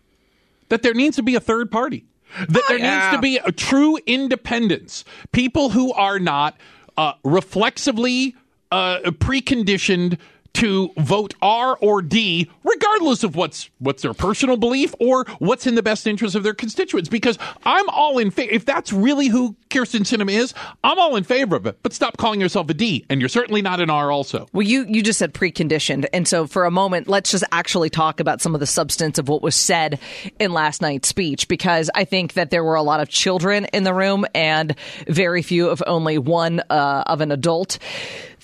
That 0.69 0.83
there 0.83 0.95
needs 0.95 1.17
to 1.17 1.23
be 1.23 1.35
a 1.35 1.41
third 1.41 1.71
party. 1.71 2.05
That 2.49 2.63
there 2.69 2.79
needs 2.79 3.15
to 3.15 3.21
be 3.21 3.39
a 3.39 3.53
true 3.53 3.99
independence. 4.07 5.05
People 5.33 5.71
who 5.71 5.93
are 5.93 6.19
not 6.19 6.57
uh, 6.97 7.13
reflexively 7.23 8.35
uh, 8.73 8.99
preconditioned 9.19 10.19
to 10.55 10.91
vote 10.99 11.35
R 11.43 11.77
or 11.81 12.03
D, 12.03 12.51
regardless 12.63 13.25
of 13.25 13.37
what's 13.37 13.71
what's 13.79 14.03
their 14.03 14.15
personal 14.15 14.57
belief 14.57 14.95
or 15.01 15.25
what's 15.39 15.67
in 15.67 15.75
the 15.75 15.83
best 15.83 16.07
interest 16.07 16.35
of 16.35 16.43
their 16.43 16.55
constituents. 16.55 17.09
Because 17.09 17.39
I'm 17.65 17.89
all 17.89 18.19
in 18.19 18.31
favor. 18.31 18.53
If 18.53 18.65
that's 18.65 18.93
really 18.93 19.29
who 19.29 19.57
Kyrsten 19.71 20.01
Sinema 20.01 20.33
is, 20.33 20.55
I'm 20.83 20.99
all 20.99 21.17
in 21.17 21.25
favor 21.25 21.57
of 21.57 21.67
it. 21.67 21.79
But 21.83 21.93
stop 21.93 22.17
calling 22.17 22.41
yourself 22.41 22.71
a 22.71 22.75
D, 22.75 23.05
and 23.11 23.21
you're 23.21 23.29
certainly 23.29 23.63
not 23.63 23.81
an 23.81 23.91
R. 23.91 24.13
Also, 24.13 24.47
Well, 24.53 24.67
you, 24.67 24.87
you 24.89 25.03
just 25.03 25.19
said 25.19 25.35
preconditioned. 25.35 26.07
And 26.13 26.29
so 26.29 26.47
for 26.47 26.65
a 26.65 26.71
moment, 26.71 27.09
let's 27.09 27.33
just 27.33 27.45
actually 27.51 27.91
talk 27.91 28.21
about 28.21 28.41
some 28.41 28.55
of 28.55 28.61
the 28.61 28.67
substance 28.67 29.19
of 29.19 29.29
what 29.29 29.43
was 29.43 29.57
said 29.57 29.99
in 30.39 30.53
last 30.53 30.81
night's 30.81 31.09
speech, 31.09 31.49
because 31.49 31.91
I 31.95 32.05
think 32.05 32.35
that 32.35 32.51
there 32.51 32.63
were 32.63 32.77
a 32.77 32.83
lot 32.83 33.01
of 33.01 33.09
children 33.09 33.65
in 33.67 33.83
the 33.83 33.93
room 33.93 34.25
and 34.35 34.77
very 35.09 35.43
few 35.43 35.73
if 35.73 35.83
only 35.87 36.19
one 36.19 36.61
uh, 36.71 37.03
of 37.07 37.21
an 37.21 37.33
adult. 37.33 37.79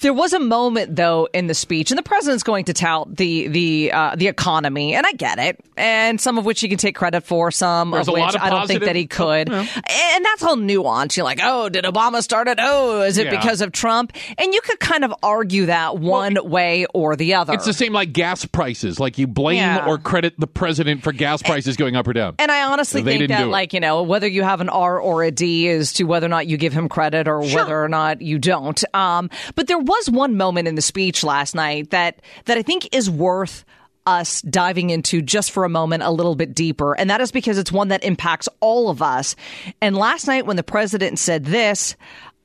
There 0.01 0.15
was 0.15 0.33
a 0.33 0.41
moment, 0.41 0.97
though, 0.97 1.29
in 1.33 1.47
the 1.47 1.55
speech, 1.55 1.91
and 1.91 1.99
the 1.99 2.03
president's 2.03 2.43
going 2.43 2.65
to 2.67 2.73
tout 2.73 3.15
the 3.17 3.49
the 3.49 3.93
uh, 3.93 4.15
the 4.17 4.29
economy, 4.29 4.95
and 4.95 5.07
I 5.07 5.13
get 5.13 5.39
it, 5.39 5.61
and 5.77 6.21
some 6.21 6.39
of 6.39 6.45
which 6.45 6.61
he 6.61 6.69
can 6.69 6.79
take 6.79 6.95
credit 6.95 7.23
for, 7.23 7.51
some 7.51 7.91
There's 7.91 8.09
of 8.09 8.15
which 8.15 8.35
of 8.35 8.41
I 8.41 8.49
don't 8.51 8.67
think 8.67 8.85
that 8.85 8.97
he 8.97 9.07
could, 9.07 9.51
and 9.51 10.25
that's 10.25 10.43
all 10.43 10.57
nuance. 10.57 11.17
You're 11.17 11.25
like, 11.25 11.41
oh, 11.43 11.69
did 11.69 11.85
Obama 11.85 12.23
start 12.23 12.49
it? 12.49 12.59
Oh, 12.61 13.03
is 13.03 13.19
it 13.19 13.27
Yeah. 13.27 13.39
because 13.39 13.61
of 13.61 13.73
Trump? 13.73 14.13
And 14.39 14.55
you 14.55 14.61
could 14.63 14.81
kind 14.81 15.05
of 15.05 15.13
argue 15.23 15.67
that 15.67 15.99
one 15.99 16.39
way 16.49 16.87
or 16.95 17.17
the 17.17 17.35
other. 17.35 17.53
it's 17.53 17.67
the 17.67 17.73
same 17.75 17.93
like 17.93 18.13
gas 18.13 18.45
prices. 18.47 18.99
Like 18.99 19.19
you 19.19 19.27
blame 19.27 19.59
Yeah. 19.59 19.87
or 19.87 19.99
credit 19.99 20.35
the 20.39 20.47
president 20.47 21.03
for 21.03 21.13
gas 21.13 21.43
prices 21.43 21.77
going 21.77 21.97
up 21.97 22.07
or 22.09 22.13
down. 22.15 22.37
and 22.39 22.51
I 22.51 22.65
honestly 22.73 23.03
think 23.03 23.29
that, 23.29 23.49
like, 23.49 23.73
you 23.75 23.81
know, 23.81 24.03
whether 24.03 24.27
you 24.27 24.43
have 24.45 24.61
an 24.61 24.69
R 24.71 24.99
or 24.99 25.23
a 25.25 25.31
D 25.31 25.67
is 25.69 25.93
to 25.95 26.05
whether 26.05 26.27
or 26.27 26.31
not 26.31 26.47
you 26.47 26.57
give 26.57 26.73
him 26.73 26.89
credit 26.89 27.29
or 27.29 27.41
whether 27.41 27.83
or 27.83 27.89
not 27.89 28.23
you 28.23 28.39
don't. 28.39 28.83
Um, 28.95 29.29
but 29.55 29.67
there 29.67 29.79
was 29.91 30.09
one 30.09 30.37
moment 30.37 30.69
in 30.69 30.77
the 30.77 30.83
speech 30.83 31.25
last 31.25 31.55
night 31.55 31.91
that 31.91 32.23
that 32.45 32.57
I 32.57 32.63
think 32.63 32.89
is 32.93 33.11
worth 33.11 33.65
us 34.07 34.41
diving 34.43 34.91
into 34.91 35.21
just 35.21 35.51
for 35.51 35.65
a 35.65 35.69
moment 35.69 36.05
a 36.05 36.11
little 36.11 36.37
bit 36.37 36.55
deeper. 36.55 36.95
And 36.95 37.11
that 37.11 37.21
is 37.21 37.33
because 37.33 37.59
it's 37.59 37.73
one 37.73 37.89
that 37.89 38.03
impacts 38.05 38.49
all 38.61 38.89
of 38.89 39.03
us. 39.03 39.37
And 39.83 39.97
last 39.97 40.27
night 40.27 40.47
when 40.47 40.57
the 40.57 40.63
president 40.63 41.19
said 41.19 41.45
this, 41.45 41.97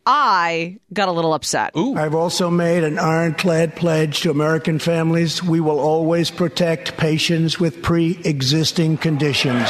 I 0.08 0.80
got 0.92 1.08
a 1.08 1.12
little 1.12 1.34
upset. 1.34 1.72
I've 1.76 2.14
also 2.14 2.50
made 2.50 2.84
an 2.84 3.00
ironclad 3.00 3.76
pledge 3.76 4.22
to 4.22 4.32
American 4.32 4.80
families. 4.80 5.42
We 5.42 5.60
will 5.60 5.80
always 5.80 6.30
protect 6.30 6.98
patients 6.98 7.60
with 7.60 7.82
pre 7.82 8.20
existing 8.24 8.98
conditions. 8.98 9.70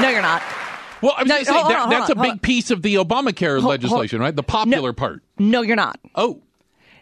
No, 0.00 0.08
you're 0.08 0.22
not. 0.22 0.42
Well, 1.02 1.14
I 1.16 1.22
was 1.22 1.28
No, 1.28 1.34
going 1.34 1.44
to 1.44 1.44
say 1.46 1.52
hold 1.52 1.70
that, 1.70 1.78
on, 1.80 1.90
that's 1.90 2.06
hold 2.06 2.18
a 2.18 2.22
big 2.22 2.32
on. 2.32 2.38
piece 2.40 2.70
of 2.70 2.82
the 2.82 2.94
Obamacare 2.96 3.60
hold- 3.60 3.70
legislation, 3.70 4.20
right? 4.20 4.34
The 4.34 4.42
popular 4.42 4.92
part. 4.92 5.22
No, 5.38 5.62
you're 5.62 5.76
not. 5.76 5.98
Oh, 6.14 6.40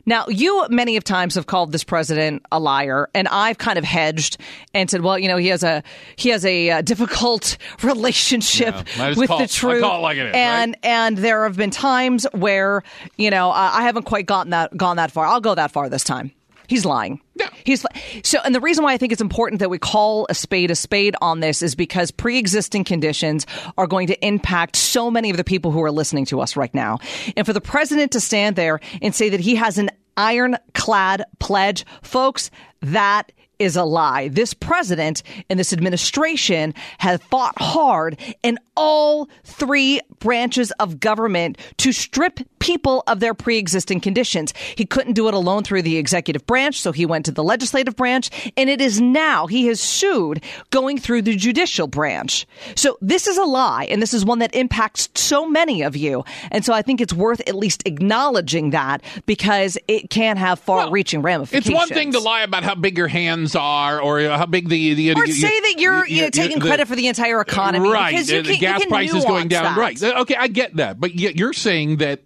Now, 0.09 0.27
you 0.29 0.67
many 0.71 0.97
of 0.97 1.03
times 1.05 1.35
have 1.35 1.47
called 1.47 1.73
this 1.73 1.83
president 1.83 2.43
a 2.53 2.61
liar, 2.61 3.09
and 3.15 3.27
I've 3.29 3.59
kind 3.59 3.77
of 3.79 3.85
hedged 3.85 4.39
and 4.73 4.89
said, 4.89 5.01
"Well, 5.01 5.19
you 5.19 5.27
know, 5.27 5.37
he 5.37 5.49
has 5.49 5.65
a 5.65 5.83
he 6.15 6.29
has 6.29 6.45
a 6.45 6.71
uh, 6.71 6.81
difficult 6.83 7.57
relationship 7.83 8.75
Yeah, 8.97 9.15
with 9.17 9.29
call- 9.29 9.39
the 9.39 9.49
truth." 9.49 9.83
like 9.83 10.17
is, 10.17 10.33
and 10.35 10.71
right? 10.73 10.79
and 10.85 11.17
there 11.19 11.43
have 11.45 11.57
been 11.57 11.71
times 11.71 12.25
where 12.33 12.83
you 13.17 13.31
know 13.31 13.51
uh, 13.51 13.71
I 13.73 13.83
haven't 13.83 14.05
quite 14.05 14.27
gotten 14.27 14.51
that 14.51 14.77
gone 14.77 14.97
that 14.99 15.11
far. 15.11 15.27
I'll 15.27 15.41
go 15.41 15.55
that 15.57 15.73
far 15.73 15.89
this 15.89 16.05
time. 16.05 16.31
He's 16.67 16.85
lying. 16.85 17.21
Yeah. 17.35 17.49
He's 17.65 17.85
so, 18.23 18.39
and 18.45 18.55
the 18.55 18.61
reason 18.61 18.85
why 18.85 18.93
I 18.93 18.97
think 18.97 19.13
it's 19.13 19.21
important 19.21 19.59
that 19.61 19.71
we 19.71 19.79
call 19.79 20.27
a 20.29 20.35
spade 20.35 20.71
a 20.71 20.75
spade 20.75 21.17
on 21.21 21.41
this 21.41 21.63
is 21.63 21.75
because 21.75 22.11
pre-existing 22.11 22.85
conditions 22.85 23.47
are 23.77 23.87
going 23.87 24.07
to 24.09 24.27
impact 24.27 24.77
so 24.77 25.11
many 25.11 25.31
of 25.31 25.37
the 25.37 25.45
people 25.45 25.71
who 25.71 25.83
are 25.83 25.91
listening 25.91 26.25
to 26.27 26.41
us 26.41 26.57
right 26.57 26.73
now. 26.75 26.99
And 27.37 27.47
for 27.47 27.53
the 27.53 27.61
president 27.61 28.13
to 28.13 28.21
stand 28.21 28.57
there 28.57 28.81
and 29.03 29.15
say 29.15 29.29
that 29.29 29.41
he 29.41 29.57
has 29.57 29.79
an 29.79 29.91
ironclad 30.17 31.25
pledge, 31.39 31.85
folks, 32.03 32.51
that 32.81 33.33
is 33.59 33.77
a 33.77 33.85
lie. 33.85 34.29
This 34.29 34.55
president 34.55 35.23
and 35.49 35.59
this 35.59 35.73
administration 35.73 36.75
have 36.99 37.23
fought 37.23 37.61
hard 37.61 38.19
in 38.43 38.59
all 38.77 39.29
three 39.45 40.01
branches 40.19 40.71
of 40.73 41.01
government 41.01 41.59
to 41.79 41.93
strip 41.93 42.41
people 42.59 43.03
of 43.07 43.21
their 43.21 43.35
pre-existing 43.35 44.01
conditions. 44.01 44.53
He 44.77 44.85
couldn't 44.85 45.15
do 45.15 45.29
it 45.29 45.35
alone 45.35 45.63
through 45.63 45.83
the 45.83 45.97
executive 45.97 46.47
branch, 46.47 46.81
so 46.81 46.93
he 46.93 47.07
went 47.07 47.25
to 47.27 47.33
the 47.33 47.45
legislative 47.45 47.97
branch, 47.97 48.53
and 48.57 48.69
it 48.69 48.81
is 48.81 49.01
now 49.01 49.47
he 49.47 49.67
has 49.67 49.81
sued 49.81 50.43
going 50.71 50.99
through 50.99 51.23
the 51.23 51.37
judicial 51.37 51.87
branch. 51.87 52.47
So 52.75 52.99
this 53.01 53.27
is 53.27 53.37
a 53.37 53.45
lie, 53.45 53.85
and 53.85 54.03
this 54.03 54.15
is 54.15 54.25
one 54.25 54.41
that 54.41 54.55
impacts 54.55 55.09
so 55.15 55.49
many 55.49 55.83
of 55.83 55.97
you. 55.97 56.25
And 56.51 56.65
so 56.65 56.73
I 56.73 56.83
think 56.83 57.01
it's 57.01 57.13
worth 57.13 57.41
at 57.47 57.55
least 57.55 57.83
acknowledging 57.87 58.71
that 58.71 59.03
because 59.27 59.79
it 59.89 60.11
can 60.11 60.37
have 60.37 60.59
far-reaching 60.59 61.23
ramifications. 61.23 61.69
It's 61.69 61.75
one 61.75 61.89
thing 61.89 62.13
to 62.13 62.21
lie 62.21 62.43
about 62.43 62.65
how 62.65 62.75
big 62.75 62.99
your 62.99 63.09
hands 63.09 63.55
are 63.55 64.01
or 64.01 64.21
how 64.21 64.47
big 64.47 64.69
the 64.69 64.95
the 64.95 65.15
or 65.15 65.27
say 65.27 65.61
that 65.61 65.75
you're 65.79 66.07
you 66.07 66.23
know, 66.23 66.31
taking 66.31 66.59
the- 66.59 66.67
credit 66.67 66.89
for 66.89 66.97
the 66.97 67.09
entire 67.09 67.41
economy 67.41 67.91
right? 67.91 68.13
because 68.13 68.31
you 68.31 68.39
uh, 68.39 68.43
the 68.43 68.57
can, 68.57 68.61
gas 68.67 68.81
you 68.81 68.87
can 68.87 68.91
price 68.91 69.15
is 69.15 69.25
going 69.25 69.49
down, 69.49 69.65
that. 69.65 69.77
right? 69.77 70.03
Okay, 70.03 70.37
I 70.37 70.49
get 70.49 70.77
that, 70.77 71.01
but 71.01 71.15
yet 71.15 71.37
you're 71.37 71.53
saying 71.53 71.97
that 71.99 72.21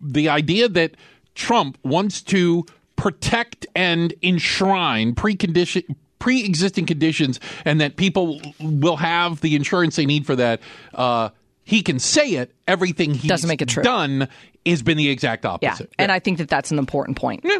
the 0.00 0.28
idea 0.28 0.68
that 0.68 0.92
Trump 1.34 1.78
wants 1.84 2.22
to 2.22 2.64
protect 2.96 3.66
and 3.76 4.12
enshrine 4.22 5.14
precondition 5.14 5.84
pre-existing 6.18 6.84
conditions 6.84 7.38
and 7.64 7.80
that 7.80 7.94
people 7.96 8.40
will 8.60 8.96
have 8.96 9.40
the 9.40 9.54
insurance 9.54 9.94
they 9.94 10.04
need 10.04 10.26
for 10.26 10.34
that 10.34 10.60
uh, 10.94 11.28
he 11.62 11.80
can 11.80 12.00
say 12.00 12.30
it 12.30 12.52
everything 12.66 13.14
he's 13.14 13.28
Doesn't 13.28 13.46
make 13.46 13.62
it 13.62 13.68
true. 13.68 13.84
done 13.84 14.28
has 14.66 14.82
been 14.82 14.96
the 14.96 15.08
exact 15.10 15.46
opposite 15.46 15.90
Yeah, 15.90 16.02
and 16.02 16.10
I 16.10 16.18
think 16.18 16.38
that 16.38 16.48
that's 16.48 16.72
an 16.72 16.78
important 16.80 17.16
point. 17.16 17.42
yeah. 17.44 17.58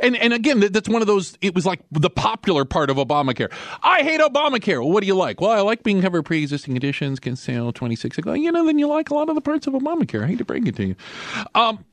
And 0.00 0.16
and 0.16 0.32
again, 0.32 0.60
that's 0.60 0.88
one 0.88 1.00
of 1.00 1.06
those. 1.06 1.38
It 1.40 1.54
was 1.54 1.64
like 1.64 1.80
the 1.92 2.10
popular 2.10 2.64
part 2.64 2.90
of 2.90 2.96
Obamacare. 2.96 3.52
I 3.82 4.02
hate 4.02 4.20
Obamacare. 4.20 4.80
Well, 4.80 4.90
what 4.90 5.00
do 5.00 5.06
you 5.06 5.14
like? 5.14 5.40
Well, 5.40 5.50
I 5.50 5.60
like 5.60 5.82
being 5.82 6.02
covered 6.02 6.22
pre-existing 6.24 6.74
conditions. 6.74 7.20
Can 7.20 7.36
sale 7.36 7.72
twenty 7.72 7.94
six. 7.96 8.18
You 8.18 8.50
know, 8.50 8.66
then 8.66 8.78
you 8.78 8.88
like 8.88 9.10
a 9.10 9.14
lot 9.14 9.28
of 9.28 9.34
the 9.34 9.40
parts 9.40 9.66
of 9.66 9.74
Obamacare. 9.74 10.24
I 10.24 10.26
hate 10.26 10.38
to 10.38 10.44
break 10.44 10.66
it 10.66 10.76
to 10.76 10.84
you. 10.86 10.96
Um, 11.54 11.84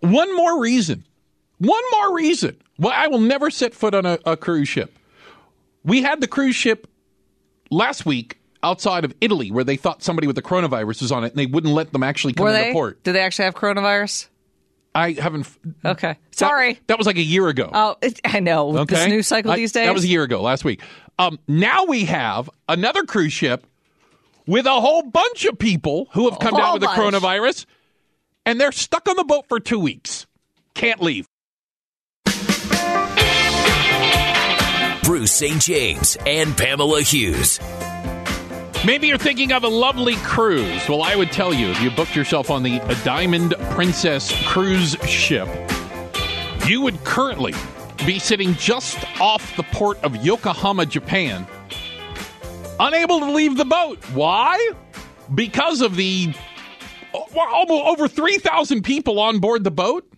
one 0.00 0.34
more 0.34 0.60
reason. 0.60 1.04
One 1.58 1.82
more 1.92 2.16
reason. 2.16 2.56
Well, 2.78 2.92
I 2.94 3.08
will 3.08 3.20
never 3.20 3.50
set 3.50 3.74
foot 3.74 3.94
on 3.94 4.06
a, 4.06 4.18
a 4.24 4.36
cruise 4.36 4.68
ship. 4.68 4.98
We 5.84 6.00
had 6.00 6.22
the 6.22 6.26
cruise 6.26 6.56
ship 6.56 6.86
last 7.70 8.06
week 8.06 8.38
outside 8.62 9.04
of 9.04 9.14
Italy, 9.20 9.50
where 9.50 9.64
they 9.64 9.76
thought 9.76 10.02
somebody 10.02 10.26
with 10.26 10.36
the 10.36 10.42
coronavirus 10.42 11.02
was 11.02 11.12
on 11.12 11.24
it, 11.24 11.32
and 11.32 11.36
they 11.36 11.44
wouldn't 11.46 11.74
let 11.74 11.92
them 11.92 12.02
actually 12.02 12.32
come 12.32 12.44
Were 12.44 12.50
into 12.52 12.62
they? 12.64 12.72
port. 12.72 13.02
Did 13.04 13.12
they 13.12 13.20
actually 13.20 13.44
have 13.44 13.54
coronavirus? 13.54 14.28
I 14.94 15.12
haven't. 15.12 15.48
Okay, 15.84 16.16
sorry. 16.32 16.80
that 16.88 16.98
was 16.98 17.06
like 17.06 17.16
a 17.16 17.22
year 17.22 17.48
ago. 17.48 17.70
Oh, 17.72 17.96
it, 18.02 18.20
I 18.24 18.40
know. 18.40 18.76
Okay. 18.78 18.96
This 18.96 19.06
news 19.08 19.26
cycle 19.28 19.52
I- 19.52 19.56
these 19.56 19.72
days. 19.72 19.86
That 19.86 19.94
was 19.94 20.04
a 20.04 20.08
year 20.08 20.22
ago, 20.22 20.42
last 20.42 20.64
week. 20.64 20.82
Um, 21.18 21.38
now 21.46 21.84
we 21.84 22.06
have 22.06 22.48
another 22.68 23.04
cruise 23.04 23.32
ship 23.32 23.66
with 24.46 24.66
a 24.66 24.80
whole 24.80 25.02
bunch 25.02 25.44
of 25.44 25.58
people 25.58 26.08
who 26.12 26.28
have 26.28 26.38
come 26.38 26.54
down 26.54 26.62
whole 26.64 26.72
with 26.74 26.82
the 26.82 26.88
coronavirus, 26.88 27.66
and 28.46 28.60
they're 28.60 28.72
stuck 28.72 29.08
on 29.08 29.16
the 29.16 29.24
boat 29.24 29.46
for 29.48 29.60
two 29.60 29.78
weeks. 29.78 30.26
Can't 30.74 31.00
leave. 31.02 31.28
Bruce 35.04 35.32
St. 35.32 35.60
James 35.60 36.16
and 36.24 36.56
Pamela 36.56 37.02
Hughes. 37.02 37.58
Maybe 38.82 39.08
you're 39.08 39.18
thinking 39.18 39.52
of 39.52 39.62
a 39.62 39.68
lovely 39.68 40.16
cruise. 40.16 40.88
Well, 40.88 41.02
I 41.02 41.14
would 41.14 41.30
tell 41.32 41.52
you 41.52 41.68
if 41.68 41.82
you 41.82 41.90
booked 41.90 42.16
yourself 42.16 42.50
on 42.50 42.62
the 42.62 42.78
Diamond 43.04 43.54
Princess 43.72 44.32
cruise 44.46 44.96
ship, 45.06 45.48
you 46.66 46.80
would 46.80 47.04
currently 47.04 47.52
be 48.06 48.18
sitting 48.18 48.54
just 48.54 48.98
off 49.20 49.54
the 49.56 49.64
port 49.64 49.98
of 50.02 50.16
Yokohama, 50.24 50.86
Japan, 50.86 51.46
unable 52.80 53.20
to 53.20 53.30
leave 53.30 53.58
the 53.58 53.66
boat. 53.66 54.02
Why? 54.14 54.72
Because 55.34 55.82
of 55.82 55.96
the 55.96 56.34
over 57.12 58.08
3,000 58.08 58.82
people 58.82 59.20
on 59.20 59.40
board 59.40 59.62
the 59.62 59.70
boat. 59.70 60.09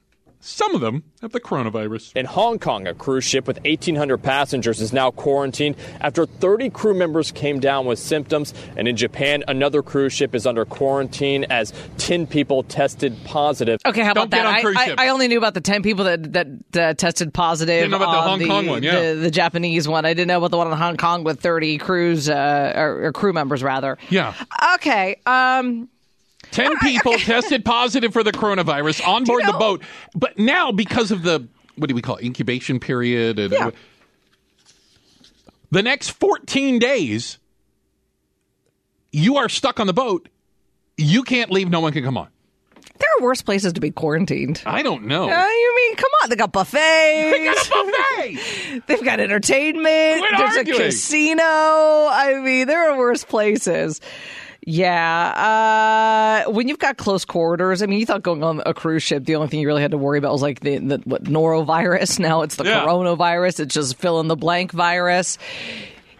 Some 0.45 0.75
of 0.75 0.81
them 0.81 1.05
have 1.21 1.31
the 1.31 1.41
coronavirus. 1.41 2.17
In 2.17 2.27
Hong 2.27 2.59
Kong, 2.59 2.89
a 2.89 2.95
cruise 2.95 3.25
ship 3.25 3.47
with 3.47 3.59
1,800 3.65 4.19
passengers 4.19 4.81
is 4.81 4.93
now 4.93 5.13
quarantined 5.13 5.77
after 6.01 6.27
30 6.27 6.71
crew 6.71 6.95
members 6.95 7.31
came 7.31 7.61
down 7.61 7.87
with 7.87 8.01
symptoms. 8.01 8.53
And 8.77 8.89
in 8.89 8.97
Japan, 8.97 9.45
another 9.47 9.83
cruise 9.83 10.13
ship 10.13 10.35
is 10.35 10.45
under 10.45 10.65
quarantine 10.65 11.45
as 11.45 11.73
10 11.99 12.27
people 12.27 12.65
tested 12.65 13.17
positive. 13.25 13.81
Okay, 13.87 14.03
how 14.03 14.15
Don't 14.15 14.25
about 14.25 14.37
get 14.37 14.43
that? 14.43 14.47
on 14.49 14.55
I, 14.55 14.61
cruise 14.63 14.77
I, 14.77 14.87
ships. 14.87 15.01
I 15.01 15.09
only 15.09 15.29
knew 15.29 15.39
about 15.39 15.55
the 15.55 15.61
ten 15.61 15.83
people 15.83 16.05
that 16.07 16.33
that 16.33 16.47
uh, 16.77 16.95
tested 16.95 17.33
positive. 17.33 17.83
Didn't 17.83 17.93
know 17.93 17.97
about 17.99 18.13
the 18.13 18.19
on 18.19 18.41
Hong 18.41 18.49
Kong 18.49 18.67
one, 18.67 18.83
yeah. 18.83 19.13
the, 19.13 19.21
the 19.21 19.31
Japanese 19.31 19.87
one. 19.87 20.05
I 20.05 20.13
didn't 20.15 20.29
know 20.29 20.39
about 20.39 20.51
the 20.51 20.59
one 20.59 20.67
in 20.67 20.77
Hong 20.77 20.97
Kong 20.97 21.23
with 21.23 21.41
thirty 21.41 21.79
crews 21.79 22.29
uh, 22.29 22.73
or, 22.75 23.07
or 23.07 23.13
crew 23.13 23.33
members 23.33 23.63
rather. 23.63 23.97
Yeah. 24.11 24.35
Okay. 24.75 25.21
Um. 25.25 25.89
10 26.53 26.79
people 26.79 27.15
tested 27.19 27.65
positive 27.65 28.13
for 28.13 28.23
the 28.23 28.33
coronavirus 28.33 29.07
on 29.07 29.25
board 29.25 29.43
the 29.45 29.53
know- 29.53 29.59
boat. 29.59 29.83
But 30.15 30.39
now, 30.39 30.71
because 30.73 31.11
of 31.11 31.23
the, 31.23 31.47
what 31.77 31.89
do 31.89 31.95
we 31.95 32.03
call 32.03 32.17
it, 32.17 32.25
incubation 32.25 32.79
period? 32.81 33.39
And, 33.39 33.53
Yeah. 33.53 33.71
The 35.71 35.83
next 35.83 36.11
14 36.11 36.79
days, 36.79 37.39
you 39.11 39.37
are 39.39 39.49
stuck 39.49 39.81
on 39.81 39.87
the 39.87 39.95
boat. 39.95 40.29
You 40.99 41.23
can't 41.23 41.51
leave. 41.51 41.71
No 41.71 41.81
one 41.81 41.93
can 41.95 42.05
come 42.05 42.19
on. 42.19 42.29
There 42.99 43.09
are 43.19 43.23
worse 43.23 43.41
places 43.43 43.73
to 43.73 43.81
be 43.81 43.91
quarantined. 43.91 44.63
I 44.67 44.83
don't 44.83 45.07
know. 45.07 45.25
Uh, 45.31 45.47
you 45.49 45.77
mean, 45.77 45.97
come 45.97 46.11
on, 46.23 46.29
they 46.31 46.37
got 46.37 46.53
buffets. 46.53 46.77
They 46.83 47.45
got 47.45 47.67
a 47.67 47.71
buffet. 47.71 48.83
They've 48.87 49.03
got 49.03 49.19
entertainment. 49.19 50.19
Quit 50.21 50.31
There's 50.37 50.57
arguing. 50.59 50.81
a 50.81 50.85
casino. 50.85 51.43
I 51.43 52.41
mean, 52.45 52.67
there 52.67 52.91
are 52.93 52.99
worse 52.99 53.25
places. 53.25 54.01
Yeah. 54.65 56.45
Uh, 56.47 56.51
when 56.53 56.69
you've 56.69 56.79
got 56.79 56.97
close 56.97 57.25
quarters, 57.25 57.83
I 57.83 57.87
mean, 57.87 57.99
you 57.99 58.07
thought 58.07 58.23
going 58.23 58.45
on 58.45 58.63
a 58.65 58.73
cruise 58.73 59.03
ship, 59.03 59.25
the 59.25 59.35
only 59.37 59.49
thing 59.49 59.61
you 59.61 59.67
really 59.67 59.83
had 59.83 59.91
to 59.91 59.99
worry 59.99 60.19
about 60.19 60.33
was 60.33 60.43
like 60.43 60.61
the, 60.61 60.79
the 60.79 60.99
what, 61.05 61.25
norovirus. 61.25 62.19
Now 62.23 62.43
it's 62.43 62.57
the 62.57 62.65
Yeah. 62.65 62.85
coronavirus. 62.85 63.61
It's 63.61 63.75
just 63.75 63.97
fill 63.99 64.21
in 64.21 64.29
the 64.29 64.37
blank 64.37 64.71
virus. 64.73 65.39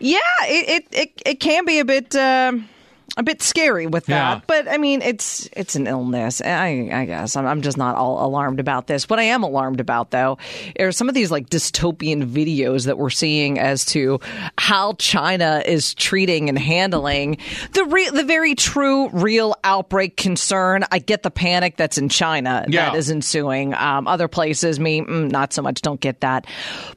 Yeah, 0.01 0.19
it 0.43 0.69
it, 0.69 0.87
it, 0.91 1.23
it 1.25 1.35
can 1.41 1.65
be 1.65 1.79
a 1.79 1.85
bit. 1.85 2.15
um 2.17 2.69
a 3.17 3.23
bit 3.23 3.43
scary 3.43 3.87
with 3.87 4.07
that, 4.07 4.37
Yeah. 4.39 4.41
but 4.47 4.69
I 4.69 4.79
mean, 4.79 5.03
it's 5.03 5.49
it's 5.55 5.75
an 5.77 5.87
illness. 5.87 6.41
I, 6.41 6.89
I 6.93 7.05
guess 7.05 7.37
I'm, 7.37 7.47
I'm 7.47 7.61
just 7.61 7.77
not 7.77 7.95
all 7.97 8.25
alarmed 8.27 8.59
about 8.59 8.87
this. 8.87 9.09
What 9.09 9.19
I 9.19 9.25
am 9.25 9.43
alarmed 9.43 9.81
about, 9.81 10.11
though, 10.13 10.39
are 10.81 10.93
some 10.93 11.09
of 11.11 11.15
these 11.15 11.31
like 11.31 11.51
dystopian 11.51 12.25
videos 12.33 12.87
that 12.87 12.97
we're 12.97 13.11
seeing 13.11 13.59
as 13.59 13.85
to 13.87 14.19
how 14.57 14.95
China 14.95 15.63
is 15.67 15.93
treating 15.95 16.49
and 16.49 16.59
handling 16.59 17.37
the 17.73 17.85
re- 17.85 18.09
the 18.11 18.25
very 18.25 18.55
true, 18.55 19.11
real 19.11 19.55
outbreak 19.63 20.17
concern. 20.17 20.85
I 20.91 20.99
get 20.99 21.23
the 21.23 21.31
panic 21.31 21.77
that's 21.77 21.99
in 21.99 22.09
China 22.09 22.65
Yeah. 22.69 22.91
that 22.91 22.97
is 22.97 23.11
ensuing. 23.11 23.75
Um, 23.75 24.07
other 24.07 24.29
places, 24.29 24.81
me, 24.81 25.03
mm, 25.03 25.31
not 25.31 25.53
so 25.53 25.61
much. 25.61 25.83
Don't 25.83 26.01
get 26.01 26.21
that, 26.21 26.47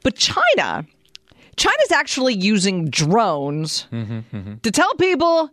but 0.02 0.16
China. 0.16 0.86
China's 1.56 1.90
actually 1.90 2.34
using 2.34 2.90
drones 2.90 3.86
to 3.90 4.70
tell 4.70 4.92
people 4.96 5.48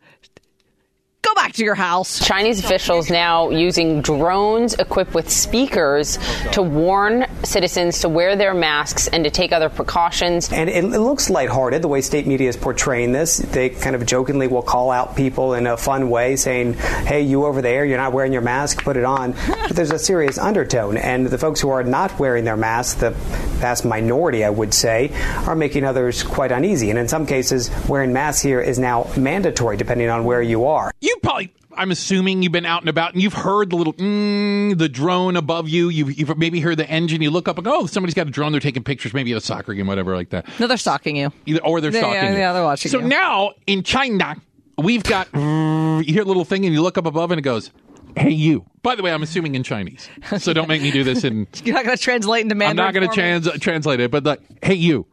go 1.23 1.33
back 1.35 1.53
to 1.53 1.63
your 1.63 1.75
house. 1.75 2.19
Chinese 2.25 2.63
officials 2.63 3.09
now 3.09 3.49
using 3.49 4.01
drones 4.01 4.73
equipped 4.75 5.13
with 5.13 5.29
speakers 5.29 6.19
to 6.51 6.61
warn 6.61 7.25
citizens 7.43 7.99
to 7.99 8.09
wear 8.09 8.35
their 8.35 8.53
masks 8.53 9.07
and 9.07 9.23
to 9.23 9.29
take 9.29 9.51
other 9.51 9.69
precautions. 9.69 10.51
And 10.51 10.69
it, 10.69 10.83
it 10.83 10.99
looks 10.99 11.29
lighthearted 11.29 11.81
the 11.81 11.87
way 11.87 12.01
state 12.01 12.27
media 12.27 12.49
is 12.49 12.57
portraying 12.57 13.13
this. 13.13 13.37
They 13.37 13.69
kind 13.69 13.95
of 13.95 14.05
jokingly 14.05 14.47
will 14.47 14.61
call 14.61 14.91
out 14.91 15.15
people 15.15 15.53
in 15.53 15.65
a 15.65 15.77
fun 15.77 16.09
way, 16.09 16.35
saying, 16.35 16.73
"Hey, 16.73 17.21
you 17.21 17.45
over 17.45 17.61
there, 17.61 17.85
you're 17.85 17.97
not 17.97 18.13
wearing 18.13 18.33
your 18.33 18.41
mask, 18.41 18.83
put 18.83 18.97
it 18.97 19.05
on." 19.05 19.33
but 19.47 19.75
there's 19.75 19.91
a 19.91 19.99
serious 19.99 20.37
undertone, 20.37 20.97
and 20.97 21.27
the 21.27 21.37
folks 21.37 21.61
who 21.61 21.69
are 21.69 21.83
not 21.83 22.19
wearing 22.19 22.43
their 22.43 22.57
masks, 22.57 22.99
the 22.99 23.11
vast 23.11 23.85
minority, 23.85 24.43
I 24.43 24.49
would 24.49 24.73
say, 24.73 25.11
are 25.47 25.55
making 25.55 25.85
others 25.85 26.21
quite 26.21 26.51
uneasy. 26.51 26.89
And 26.89 26.99
in 26.99 27.07
some 27.07 27.25
cases, 27.25 27.71
wearing 27.87 28.11
masks 28.11 28.41
here 28.41 28.59
is 28.59 28.77
now 28.77 29.09
mandatory, 29.17 29.77
depending 29.77 30.09
on 30.09 30.25
where 30.25 30.41
you 30.41 30.65
are. 30.65 30.91
You 30.99 31.12
probably, 31.21 31.53
I'm 31.75 31.91
assuming 31.91 32.41
you've 32.43 32.51
been 32.51 32.65
out 32.65 32.81
and 32.81 32.89
about 32.89 33.13
and 33.13 33.21
you've 33.21 33.33
heard 33.33 33.69
the 33.69 33.75
little, 33.75 33.93
mm, 33.93 34.77
the 34.77 34.89
drone 34.89 35.35
above 35.35 35.69
you. 35.69 35.89
You've, 35.89 36.17
you've 36.17 36.37
maybe 36.37 36.59
heard 36.59 36.77
the 36.77 36.89
engine. 36.89 37.21
You 37.21 37.31
look 37.31 37.47
up 37.47 37.57
and 37.57 37.65
go, 37.65 37.81
oh, 37.81 37.85
somebody's 37.85 38.13
got 38.13 38.27
a 38.27 38.31
drone. 38.31 38.51
They're 38.51 38.61
taking 38.61 38.83
pictures, 38.83 39.13
maybe 39.13 39.31
at 39.31 39.37
a 39.37 39.41
soccer 39.41 39.73
game, 39.73 39.87
whatever, 39.87 40.15
like 40.15 40.29
that. 40.29 40.47
No, 40.59 40.67
they're 40.67 40.77
stalking 40.77 41.15
you. 41.17 41.31
Either, 41.45 41.63
or 41.63 41.81
they're 41.81 41.91
stalking 41.91 42.13
yeah, 42.13 42.31
you. 42.31 42.37
yeah, 42.37 42.53
they're 42.53 42.63
watching 42.63 42.91
So 42.91 42.99
you. 42.99 43.07
now 43.07 43.51
in 43.67 43.83
China, 43.83 44.35
we've 44.77 45.03
got, 45.03 45.27
you 45.33 46.03
hear 46.13 46.21
a 46.23 46.25
little 46.25 46.45
thing 46.45 46.65
and 46.65 46.73
you 46.73 46.81
look 46.81 46.97
up 46.97 47.05
above 47.05 47.31
and 47.31 47.39
it 47.39 47.43
goes, 47.43 47.71
hey, 48.15 48.29
you. 48.29 48.65
By 48.81 48.95
the 48.95 49.01
way, 49.03 49.11
I'm 49.13 49.23
assuming 49.23 49.55
in 49.55 49.63
Chinese. 49.63 50.09
So 50.37 50.53
don't 50.53 50.67
make 50.67 50.81
me 50.81 50.91
do 50.91 51.03
this 51.03 51.23
in, 51.23 51.47
You're 51.63 51.75
not 51.75 51.85
going 51.85 51.97
to 51.97 52.03
translate 52.03 52.41
into 52.43 52.55
Mandarin. 52.55 52.79
I'm 52.79 52.85
not 52.85 52.93
going 52.93 53.09
to 53.09 53.13
trans- 53.15 53.59
translate 53.59 53.99
it, 53.99 54.11
but 54.11 54.23
like, 54.23 54.41
hey, 54.63 54.75
you, 54.75 55.07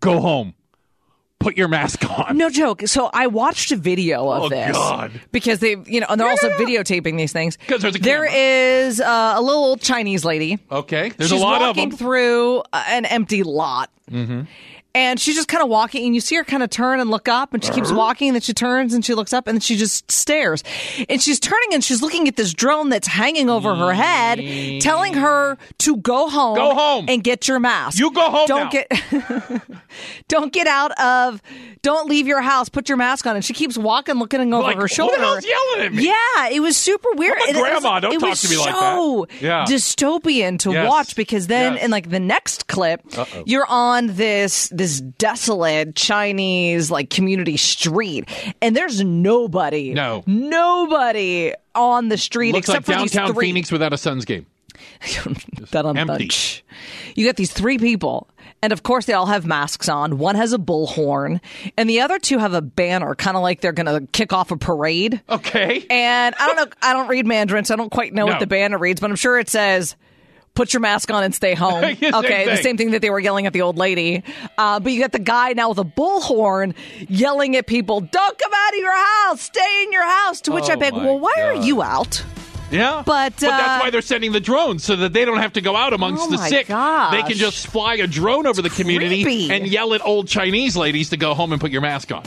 go 0.00 0.20
home. 0.20 0.54
Put 1.44 1.58
your 1.58 1.68
mask 1.68 2.08
on. 2.10 2.38
No 2.38 2.48
joke. 2.48 2.82
So 2.86 3.10
I 3.12 3.26
watched 3.26 3.70
a 3.70 3.76
video 3.76 4.30
of 4.30 4.44
Oh, 4.44 4.48
this 4.48 4.72
God. 4.74 5.20
because 5.30 5.58
they, 5.58 5.76
you 5.84 6.00
know, 6.00 6.06
and 6.08 6.18
they're 6.18 6.28
also 6.28 6.48
videotaping 6.52 7.18
these 7.18 7.32
things. 7.34 7.58
'Cause 7.68 7.82
there's 7.82 7.96
a 7.96 7.98
There 7.98 8.24
camera. 8.26 8.32
is 8.88 8.98
uh, 9.00 9.34
a 9.36 9.42
little 9.42 9.62
old 9.64 9.82
Chinese 9.82 10.24
lady. 10.24 10.58
Okay. 10.72 11.10
There's 11.10 11.28
She's 11.30 11.38
a 11.38 11.44
lot 11.44 11.60
of 11.60 11.76
walking 11.76 11.90
them. 11.90 11.98
through 11.98 12.62
an 12.72 13.04
empty 13.04 13.42
lot. 13.42 13.90
Mm-hmm. 14.10 14.42
And 14.94 15.18
she's 15.18 15.34
just 15.34 15.48
kind 15.48 15.62
of 15.62 15.68
walking, 15.68 16.04
and 16.06 16.14
you 16.14 16.20
see 16.20 16.36
her 16.36 16.44
kind 16.44 16.62
of 16.62 16.70
turn 16.70 17.00
and 17.00 17.10
look 17.10 17.28
up, 17.28 17.52
and 17.54 17.64
she 17.64 17.72
keeps 17.72 17.88
uh-huh. 17.88 17.98
walking, 17.98 18.28
and 18.28 18.34
then 18.36 18.42
she 18.42 18.52
turns 18.54 18.94
and 18.94 19.04
she 19.04 19.14
looks 19.14 19.32
up, 19.32 19.46
and 19.48 19.62
she 19.62 19.76
just 19.76 20.10
stares, 20.10 20.62
and 21.08 21.20
she's 21.20 21.40
turning 21.40 21.74
and 21.74 21.82
she's 21.82 22.00
looking 22.02 22.28
at 22.28 22.36
this 22.36 22.52
drone 22.54 22.88
that's 22.90 23.06
hanging 23.08 23.50
over 23.50 23.74
her 23.74 23.92
head, 23.92 24.38
telling 24.80 25.14
her 25.14 25.58
to 25.78 25.96
go 25.96 26.28
home, 26.28 26.56
Go 26.56 26.74
home. 26.74 27.06
and 27.08 27.24
get 27.24 27.48
your 27.48 27.58
mask. 27.60 27.98
You 27.98 28.12
go 28.12 28.30
home 28.30 28.46
Don't 28.46 28.64
now. 28.64 28.70
get, 28.70 29.62
don't 30.28 30.52
get 30.52 30.66
out 30.66 30.92
of, 31.00 31.42
don't 31.82 32.08
leave 32.08 32.26
your 32.26 32.40
house. 32.40 32.68
Put 32.68 32.88
your 32.88 32.98
mask 32.98 33.26
on, 33.26 33.36
and 33.36 33.44
she 33.44 33.52
keeps 33.52 33.76
walking, 33.76 34.16
looking 34.16 34.52
over 34.52 34.62
Like, 34.62 34.76
her 34.76 34.82
who 34.82 34.88
shoulder. 34.88 35.16
the 35.16 35.22
hell's 35.22 35.44
yelling 35.46 35.86
at 35.86 35.92
me? 35.92 36.06
Yeah, 36.06 36.48
it 36.50 36.60
was 36.60 36.76
super 36.76 37.08
weird. 37.14 37.34
I'm 37.38 37.42
a 37.42 37.48
And 37.48 37.56
it 37.56 37.60
was- 37.60 37.70
grandma. 37.82 38.00
Don't 38.00 38.20
talk 38.20 38.36
to 38.38 38.48
me 38.48 38.56
like 38.56 38.74
so 38.74 39.26
that. 39.30 39.42
Yeah. 39.42 39.64
dystopian 39.68 40.58
to 40.60 40.72
Yes. 40.72 40.88
watch 40.88 41.16
because 41.16 41.46
then 41.46 41.74
Yes. 41.74 41.84
in 41.84 41.90
like 41.90 42.10
the 42.10 42.20
next 42.20 42.66
clip, 42.68 43.00
you're 43.46 43.66
on 43.66 44.08
this 44.14 44.68
this 44.68 44.83
desolate 45.00 45.94
Chinese 45.96 46.90
like 46.90 47.10
community 47.10 47.56
street, 47.56 48.28
and 48.62 48.76
there's 48.76 49.02
nobody. 49.02 49.92
No. 49.94 50.22
nobody 50.26 51.52
on 51.74 52.08
the 52.08 52.16
street 52.18 52.52
Looks 52.54 52.68
except 52.68 52.88
like 52.88 52.96
for 52.96 53.02
these 53.02 53.12
downtown 53.12 53.34
three. 53.34 53.46
Phoenix 53.46 53.70
without 53.72 53.92
a 53.92 53.98
Suns 53.98 54.24
game. 54.24 54.46
that 55.70 55.84
on 55.84 56.06
bunch. 56.06 56.64
You 57.14 57.24
got 57.26 57.36
these 57.36 57.52
three 57.52 57.78
people, 57.78 58.28
and 58.62 58.72
of 58.72 58.82
course 58.82 59.06
they 59.06 59.12
all 59.12 59.26
have 59.26 59.46
masks 59.46 59.88
on. 59.88 60.18
One 60.18 60.34
has 60.34 60.52
a 60.52 60.58
bullhorn, 60.58 61.40
and 61.76 61.88
the 61.88 62.00
other 62.00 62.18
two 62.18 62.38
have 62.38 62.54
a 62.54 62.62
banner, 62.62 63.14
kind 63.14 63.36
of 63.36 63.42
like 63.42 63.60
they're 63.60 63.72
going 63.72 63.86
to 63.86 64.06
kick 64.12 64.32
off 64.32 64.50
a 64.50 64.56
parade. 64.56 65.20
Okay. 65.28 65.86
And 65.88 66.34
I 66.38 66.46
don't 66.46 66.56
know. 66.56 66.66
I 66.82 66.92
don't 66.92 67.08
read 67.08 67.26
Mandarin, 67.26 67.64
so 67.64 67.74
I 67.74 67.76
don't 67.76 67.90
quite 67.90 68.12
know 68.14 68.26
No. 68.26 68.32
what 68.32 68.40
the 68.40 68.46
banner 68.46 68.78
reads, 68.78 69.00
but 69.00 69.10
I'm 69.10 69.16
sure 69.16 69.38
it 69.38 69.48
says. 69.48 69.96
Put 70.54 70.72
your 70.72 70.80
mask 70.80 71.10
on 71.10 71.24
and 71.24 71.34
stay 71.34 71.54
home. 71.54 71.82
Yeah, 71.82 71.94
same 72.00 72.14
okay, 72.14 72.44
the 72.46 72.56
same 72.62 72.76
thing 72.76 72.92
that 72.92 73.02
they 73.02 73.10
were 73.10 73.18
yelling 73.18 73.46
at 73.46 73.52
the 73.52 73.62
old 73.62 73.76
lady. 73.76 74.22
Uh, 74.56 74.78
but 74.80 74.92
you 74.92 75.00
got 75.00 75.10
the 75.12 75.18
guy 75.18 75.52
now 75.52 75.68
with 75.70 75.78
a 75.78 75.84
bullhorn 75.84 76.74
yelling 77.08 77.56
at 77.56 77.66
people, 77.66 78.00
"Don't 78.00 78.38
come 78.38 78.52
out 78.54 78.72
of 78.72 78.78
your 78.78 78.96
house. 78.96 79.40
Stay 79.40 79.82
in 79.84 79.92
your 79.92 80.04
house." 80.08 80.40
To 80.42 80.52
which 80.52 80.68
Oh, 80.68 80.72
I 80.72 80.76
beg, 80.76 80.92
"Well, 80.94 81.18
why 81.18 81.34
are 81.38 81.54
you 81.56 81.82
out?" 81.82 82.22
Yeah, 82.70 83.02
But, 83.06 83.34
uh, 83.42 83.46
that's 83.50 83.84
why 83.84 83.90
they're 83.90 84.00
sending 84.02 84.32
the 84.32 84.40
drones 84.40 84.82
so 84.82 84.96
that 84.96 85.12
they 85.12 85.24
don't 85.24 85.38
have 85.38 85.52
to 85.52 85.60
go 85.60 85.76
out 85.76 85.92
amongst 85.92 86.24
Oh 86.24 86.30
the 86.30 86.38
sick. 86.38 86.66
gosh. 86.68 87.12
They 87.12 87.22
can 87.22 87.36
just 87.36 87.68
fly 87.68 87.94
a 87.96 88.06
drone 88.08 88.46
over 88.48 88.62
the 88.62 88.70
community 88.70 89.22
creepy. 89.22 89.52
and 89.52 89.66
yell 89.68 89.92
at 89.94 90.04
old 90.04 90.26
Chinese 90.28 90.76
ladies 90.76 91.10
to 91.10 91.16
go 91.16 91.34
home 91.34 91.52
and 91.52 91.60
put 91.60 91.70
your 91.70 91.82
mask 91.82 92.10
on. 92.10 92.24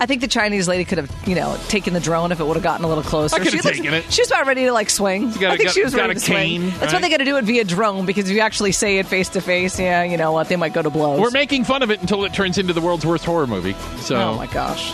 I 0.00 0.06
think 0.06 0.20
the 0.20 0.28
Chinese 0.28 0.66
lady 0.66 0.84
could 0.84 0.98
have, 0.98 1.10
you 1.26 1.34
know, 1.36 1.56
taken 1.68 1.94
the 1.94 2.00
drone 2.00 2.32
if 2.32 2.40
it 2.40 2.44
would 2.44 2.56
have 2.56 2.64
gotten 2.64 2.84
a 2.84 2.88
little 2.88 3.04
closer. 3.04 3.36
I 3.36 3.38
could 3.38 3.52
have 3.54 3.62
She 3.74 3.82
was- 3.82 3.94
it. 3.94 4.12
She 4.12 4.22
was 4.22 4.30
about 4.30 4.46
ready 4.46 4.64
to 4.64 4.72
like 4.72 4.90
swing. 4.90 5.30
got 5.30 5.44
I 5.52 5.56
think 5.56 5.68
got- 5.68 5.74
she 5.74 5.84
was 5.84 5.94
ready 5.94 6.10
a 6.10 6.14
to 6.14 6.20
swing. 6.20 6.36
cane, 6.36 6.62
That's 6.80 6.92
why 6.92 6.98
right? 6.98 7.02
they 7.02 7.10
got 7.10 7.18
to 7.18 7.24
do 7.24 7.36
it 7.36 7.44
via 7.44 7.64
drone 7.64 8.04
because 8.04 8.28
if 8.28 8.34
you 8.34 8.40
actually 8.40 8.72
say 8.72 8.98
it 8.98 9.06
face 9.06 9.28
to 9.30 9.40
face, 9.40 9.78
yeah, 9.78 10.02
you 10.02 10.16
know 10.16 10.32
what, 10.32 10.48
they 10.48 10.56
might 10.56 10.72
go 10.72 10.82
to 10.82 10.90
blows. 10.90 11.20
We're 11.20 11.30
making 11.30 11.64
fun 11.64 11.82
of 11.82 11.90
it 11.90 12.00
until 12.00 12.24
it 12.24 12.34
turns 12.34 12.58
into 12.58 12.72
the 12.72 12.80
world's 12.80 13.06
worst 13.06 13.24
horror 13.24 13.46
movie. 13.46 13.74
So 14.00 14.16
oh 14.16 14.34
my 14.36 14.46
gosh. 14.48 14.92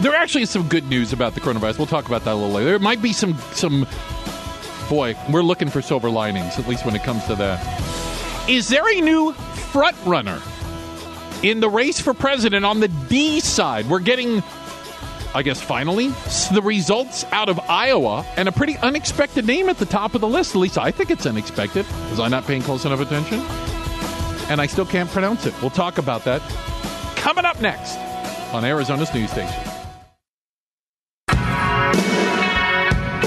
there 0.00 0.14
actually 0.14 0.42
is 0.42 0.50
some 0.50 0.68
good 0.68 0.86
news 0.88 1.12
about 1.14 1.34
the 1.34 1.40
coronavirus. 1.40 1.78
We'll 1.78 1.86
talk 1.86 2.06
about 2.06 2.24
that 2.24 2.32
a 2.32 2.34
little 2.34 2.50
later. 2.52 2.66
There 2.70 2.78
might 2.78 3.00
be 3.02 3.12
some 3.14 3.36
some. 3.52 3.86
Boy, 4.88 5.16
we're 5.30 5.42
looking 5.42 5.68
for 5.68 5.82
silver 5.82 6.08
linings, 6.10 6.58
at 6.58 6.66
least 6.68 6.84
when 6.86 6.94
it 6.94 7.02
comes 7.02 7.24
to 7.24 7.34
that. 7.36 8.48
Is 8.48 8.68
there 8.68 8.88
a 8.88 9.00
new 9.02 9.32
front 9.32 9.96
runner 10.06 10.40
in 11.42 11.60
the 11.60 11.68
race 11.68 12.00
for 12.00 12.14
president 12.14 12.64
on 12.64 12.80
the 12.80 12.88
D 12.88 13.40
side? 13.40 13.86
We're 13.88 14.00
getting, 14.00 14.42
I 15.34 15.42
guess, 15.42 15.60
finally 15.60 16.08
the 16.52 16.62
results 16.62 17.24
out 17.32 17.48
of 17.48 17.58
Iowa, 17.68 18.24
and 18.36 18.48
a 18.48 18.52
pretty 18.52 18.76
unexpected 18.78 19.46
name 19.46 19.68
at 19.68 19.78
the 19.78 19.86
top 19.86 20.14
of 20.14 20.20
the 20.20 20.28
list. 20.28 20.54
At 20.54 20.58
least 20.58 20.78
I 20.78 20.90
think 20.90 21.10
it's 21.10 21.26
unexpected. 21.26 21.86
Was 22.10 22.20
I 22.20 22.28
not 22.28 22.44
paying 22.44 22.62
close 22.62 22.84
enough 22.84 23.00
attention? 23.00 23.40
And 24.50 24.60
I 24.60 24.66
still 24.66 24.86
can't 24.86 25.10
pronounce 25.10 25.46
it. 25.46 25.54
We'll 25.60 25.70
talk 25.70 25.98
about 25.98 26.24
that 26.24 26.40
coming 27.16 27.44
up 27.44 27.60
next 27.60 27.96
on 28.54 28.64
Arizona's 28.64 29.12
news 29.12 29.30
station. 29.30 29.54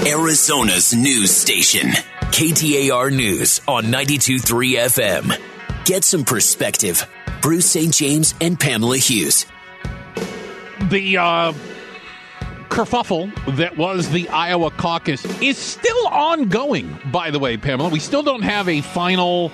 Arizona's 0.04 0.94
news 0.94 1.30
station. 1.30 1.90
KTAR 2.32 3.14
News 3.14 3.60
on 3.68 3.84
92.3 3.84 4.74
FM. 4.74 5.84
Get 5.84 6.02
some 6.02 6.24
perspective. 6.24 7.06
Bruce 7.42 7.66
St. 7.66 7.92
James 7.92 8.34
and 8.40 8.58
Pamela 8.58 8.96
Hughes. 8.98 9.46
the 10.90 11.16
uh, 11.18 11.52
kerfuffle 12.68 13.30
that 13.56 13.76
was 13.76 14.08
the 14.10 14.28
Iowa 14.28 14.70
caucus 14.70 15.24
is 15.42 15.58
still 15.58 16.06
ongoing, 16.08 16.96
by 17.10 17.30
the 17.30 17.38
way, 17.38 17.56
Pamela. 17.56 17.88
We 17.88 17.98
still 17.98 18.22
don't 18.22 18.42
have 18.42 18.68
a 18.68 18.80
final 18.80 19.50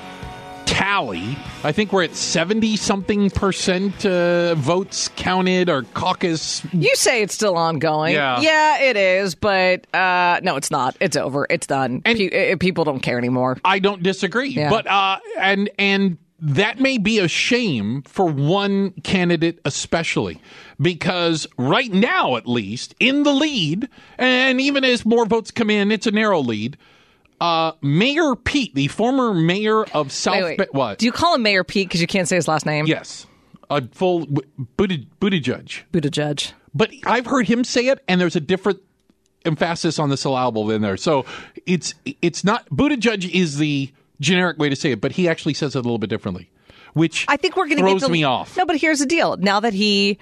tally. 0.66 1.36
I 1.64 1.72
think 1.72 1.92
we're 1.94 2.04
at 2.04 2.14
70 2.14 2.76
something 2.76 3.30
percent 3.30 4.04
uh, 4.04 4.54
votes 4.54 5.08
counted 5.16 5.70
or 5.70 5.82
caucus. 5.94 6.62
You 6.74 6.94
say 6.94 7.22
it's 7.22 7.32
still 7.34 7.56
ongoing. 7.56 8.12
Yeah. 8.12 8.40
Yeah, 8.40 8.82
it 8.82 8.96
is, 8.98 9.34
but 9.34 9.92
uh, 9.94 10.40
no, 10.42 10.56
it's 10.56 10.70
not. 10.70 10.94
It's 11.00 11.16
over. 11.16 11.46
It's 11.48 11.66
done. 11.66 12.02
And- 12.04 12.18
Pe- 12.18 12.52
uh, 12.52 12.56
people 12.58 12.84
don't 12.84 13.00
care 13.00 13.16
anymore. 13.16 13.56
I 13.64 13.78
don't 13.78 14.02
disagree. 14.02 14.50
Yeah. 14.50 14.68
But, 14.68 14.86
uh, 14.86 15.18
and, 15.38 15.70
and, 15.78 16.18
that 16.40 16.78
may 16.78 16.98
be 16.98 17.18
a 17.18 17.28
shame 17.28 18.02
for 18.02 18.26
one 18.26 18.92
candidate, 19.02 19.60
especially 19.64 20.40
because 20.80 21.46
right 21.56 21.90
now, 21.92 22.36
at 22.36 22.46
least, 22.46 22.94
in 23.00 23.24
the 23.24 23.32
lead, 23.32 23.88
and 24.18 24.60
even 24.60 24.84
as 24.84 25.04
more 25.04 25.26
votes 25.26 25.50
come 25.50 25.70
in, 25.70 25.90
it's 25.90 26.06
a 26.06 26.10
narrow 26.12 26.40
lead. 26.40 26.76
Uh, 27.40 27.72
mayor 27.82 28.34
Pete, 28.34 28.74
the 28.74 28.88
former 28.88 29.32
mayor 29.32 29.84
of 29.84 30.10
South, 30.12 30.34
Wait, 30.34 30.44
wait. 30.44 30.58
Ba- 30.58 30.66
what? 30.72 30.98
Do 30.98 31.06
you 31.06 31.12
call 31.12 31.34
him 31.36 31.42
Mayor 31.42 31.62
Pete 31.64 31.88
because 31.88 32.00
you 32.00 32.06
can't 32.08 32.26
say 32.28 32.36
his 32.36 32.48
last 32.48 32.66
name? 32.66 32.86
yes, 32.86 33.26
a 33.70 33.82
full 33.88 34.26
Buttigieg. 34.26 35.06
Buddha 35.92 36.10
Judge. 36.10 36.52
But 36.74 36.90
I've 37.04 37.26
heard 37.26 37.46
him 37.46 37.64
say 37.64 37.86
it, 37.86 38.02
and 38.08 38.20
there's 38.20 38.36
a 38.36 38.40
different 38.40 38.80
emphasis 39.44 39.98
on 39.98 40.08
the 40.08 40.16
syllable 40.16 40.70
in 40.70 40.82
there. 40.82 40.96
So 40.96 41.26
it's 41.66 41.94
it's 42.22 42.42
not 42.44 42.68
Buttigieg 42.70 43.28
is 43.30 43.58
the 43.58 43.92
generic 44.20 44.58
way 44.58 44.68
to 44.68 44.76
say 44.76 44.92
it, 44.92 45.00
but 45.00 45.12
he 45.12 45.28
actually 45.28 45.54
says 45.54 45.74
it 45.76 45.78
a 45.78 45.82
little 45.82 45.98
bit 45.98 46.10
differently, 46.10 46.50
which 46.94 47.24
I 47.28 47.36
think 47.36 47.56
we're 47.56 47.66
going 47.66 47.78
to 47.78 47.82
throws 47.84 48.00
get 48.00 48.06
to, 48.06 48.12
me 48.12 48.24
off. 48.24 48.56
No, 48.56 48.66
but 48.66 48.76
here's 48.76 48.98
the 49.00 49.06
deal. 49.06 49.36
Now 49.36 49.60
that 49.60 49.72
he 49.74 50.18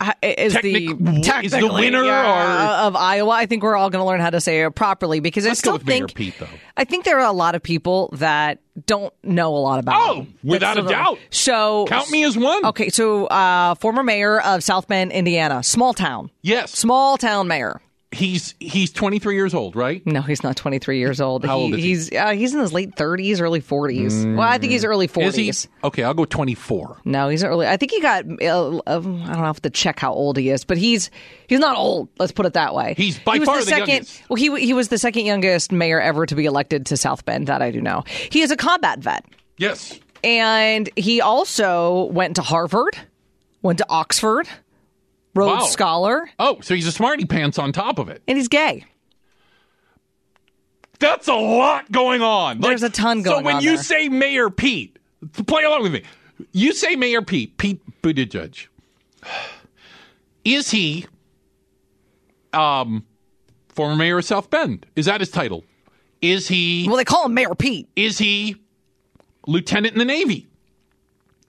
uh, 0.00 0.12
is 0.22 0.52
Technic- 0.52 0.98
the 0.98 1.40
is 1.42 1.52
the 1.52 1.70
winner 1.72 2.04
yeah, 2.04 2.82
or- 2.82 2.86
of 2.88 2.96
Iowa, 2.96 3.30
I 3.30 3.46
think 3.46 3.62
we're 3.62 3.76
all 3.76 3.88
going 3.88 4.02
to 4.02 4.06
learn 4.06 4.20
how 4.20 4.30
to 4.30 4.40
say 4.40 4.62
it 4.62 4.74
properly 4.74 5.20
because 5.20 5.44
Let's 5.46 5.60
I 5.60 5.60
still 5.60 5.72
go 5.72 5.78
with 5.78 5.86
Mayor 5.86 5.98
think 6.00 6.14
Pete, 6.14 6.34
though. 6.38 6.48
I 6.76 6.84
think 6.84 7.04
there 7.06 7.18
are 7.18 7.26
a 7.26 7.32
lot 7.32 7.54
of 7.54 7.62
people 7.62 8.10
that 8.14 8.58
don't 8.86 9.14
know 9.22 9.56
a 9.56 9.58
lot 9.58 9.78
about. 9.78 9.94
Oh, 9.96 10.14
him. 10.22 10.34
without 10.44 10.76
a 10.78 10.82
doubt. 10.82 11.18
So 11.30 11.86
Count 11.88 12.10
me 12.10 12.24
as 12.24 12.36
one. 12.36 12.66
Okay, 12.66 12.90
so 12.90 13.24
uh, 13.26 13.74
former 13.76 14.02
mayor 14.02 14.38
of 14.40 14.62
South 14.62 14.86
Bend, 14.86 15.12
Indiana, 15.12 15.62
small 15.62 15.94
town, 15.94 16.30
Yes, 16.42 16.72
small 16.72 17.16
town 17.16 17.48
mayor. 17.48 17.80
He's 18.16 18.54
he's 18.58 18.92
23 18.92 19.34
years 19.34 19.54
old, 19.54 19.76
right? 19.76 20.04
No, 20.06 20.20
he's 20.22 20.42
not 20.42 20.56
23 20.56 20.98
years 20.98 21.20
old. 21.20 21.44
How 21.44 21.58
old 21.58 21.72
is 21.74 21.76
he? 21.76 21.82
He's 21.88 22.12
uh, 22.12 22.30
he's 22.32 22.54
in 22.54 22.60
his 22.60 22.72
late 22.72 22.96
30s, 22.96 23.40
early 23.40 23.60
40s. 23.60 24.36
well, 24.36 24.48
I 24.48 24.58
think 24.58 24.72
he's 24.72 24.84
early 24.84 25.06
40s. 25.08 25.38
Is 25.48 25.62
he? 25.64 25.70
Okay, 25.84 26.02
I'll 26.02 26.14
go 26.14 26.24
24. 26.24 26.98
No, 27.04 27.28
he's 27.28 27.44
early. 27.44 27.66
I 27.66 27.76
think 27.76 27.92
he 27.92 28.00
got. 28.00 28.24
Uh, 28.42 28.68
um, 28.68 28.80
I 28.86 29.00
don't 29.00 29.26
know, 29.26 29.42
I 29.42 29.46
have 29.46 29.62
to 29.62 29.70
check 29.70 30.00
how 30.00 30.12
old 30.12 30.36
he 30.36 30.50
is, 30.50 30.64
but 30.64 30.78
he's 30.78 31.10
he's 31.48 31.60
not 31.60 31.76
old. 31.76 32.08
Let's 32.18 32.32
put 32.32 32.46
it 32.46 32.54
that 32.54 32.74
way. 32.74 32.94
He's 32.96 33.18
by 33.18 33.38
he 33.38 33.44
far 33.44 33.58
the 33.58 33.64
the 33.64 33.70
second. 33.70 33.88
youngest. 33.88 34.22
Well, 34.28 34.36
he 34.36 34.54
he 34.66 34.72
was 34.72 34.88
the 34.88 34.98
second 34.98 35.26
youngest 35.26 35.70
mayor 35.72 36.00
ever 36.00 36.26
to 36.26 36.34
be 36.34 36.46
elected 36.46 36.86
to 36.86 36.96
South 36.96 37.24
Bend. 37.24 37.46
That 37.46 37.62
I 37.62 37.70
do 37.70 37.80
know. 37.80 38.04
He 38.30 38.40
is 38.40 38.50
a 38.50 38.56
combat 38.56 38.98
vet, 39.00 39.24
Yes. 39.58 39.98
and 40.24 40.88
he 40.96 41.20
also 41.20 42.04
went 42.04 42.36
to 42.36 42.42
Harvard, 42.42 42.96
went 43.62 43.78
to 43.78 43.86
Oxford, 43.88 44.48
Rhodes 45.36 45.62
Wow. 45.62 45.66
Scholar, 45.68 46.30
Oh, 46.38 46.58
so 46.62 46.74
he's 46.74 46.86
a 46.86 46.92
smarty 46.92 47.24
pants 47.26 47.58
on 47.58 47.72
top 47.72 47.98
of 47.98 48.08
it. 48.08 48.22
and 48.26 48.36
he's 48.38 48.48
gay. 48.48 48.84
That's 50.98 51.28
a 51.28 51.34
lot 51.34 51.92
going 51.92 52.22
on. 52.22 52.60
There's 52.60 52.82
a 52.82 52.88
ton 52.90 53.22
So 53.22 53.30
going 53.32 53.44
when 53.44 53.56
on 53.56 53.62
you 53.62 53.74
there. 53.74 53.82
say 53.82 54.08
Mayor 54.08 54.48
Pete, 54.48 54.98
play 55.46 55.64
along 55.64 55.82
with 55.82 55.92
me. 55.92 56.02
You 56.52 56.72
say 56.72 56.96
Mayor 56.96 57.20
Pete, 57.22 57.56
Pete 57.58 57.80
Buttigieg. 58.02 58.66
Is 60.44 60.70
he 60.70 61.06
um 62.52 63.04
former 63.68 63.96
mayor 63.96 64.18
of 64.18 64.24
South 64.24 64.48
Bend? 64.48 64.86
Is 64.96 65.04
that 65.06 65.20
his 65.20 65.30
title? 65.30 65.64
Is 66.22 66.48
he 66.48 66.86
Well, 66.88 66.96
they 66.96 67.04
call 67.04 67.26
him 67.26 67.34
Mayor 67.34 67.54
Pete. 67.54 67.88
is 67.94 68.16
he 68.18 68.56
lieutenant 69.46 69.92
in 69.92 69.98
the 69.98 70.04
Navy? 70.06 70.46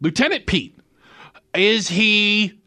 Lieutenant 0.01 0.45
Pete. 0.45 0.77
Is 1.53 1.87
he 1.87 2.59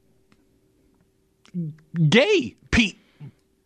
gay 2.09 2.55
Pete 2.71 2.99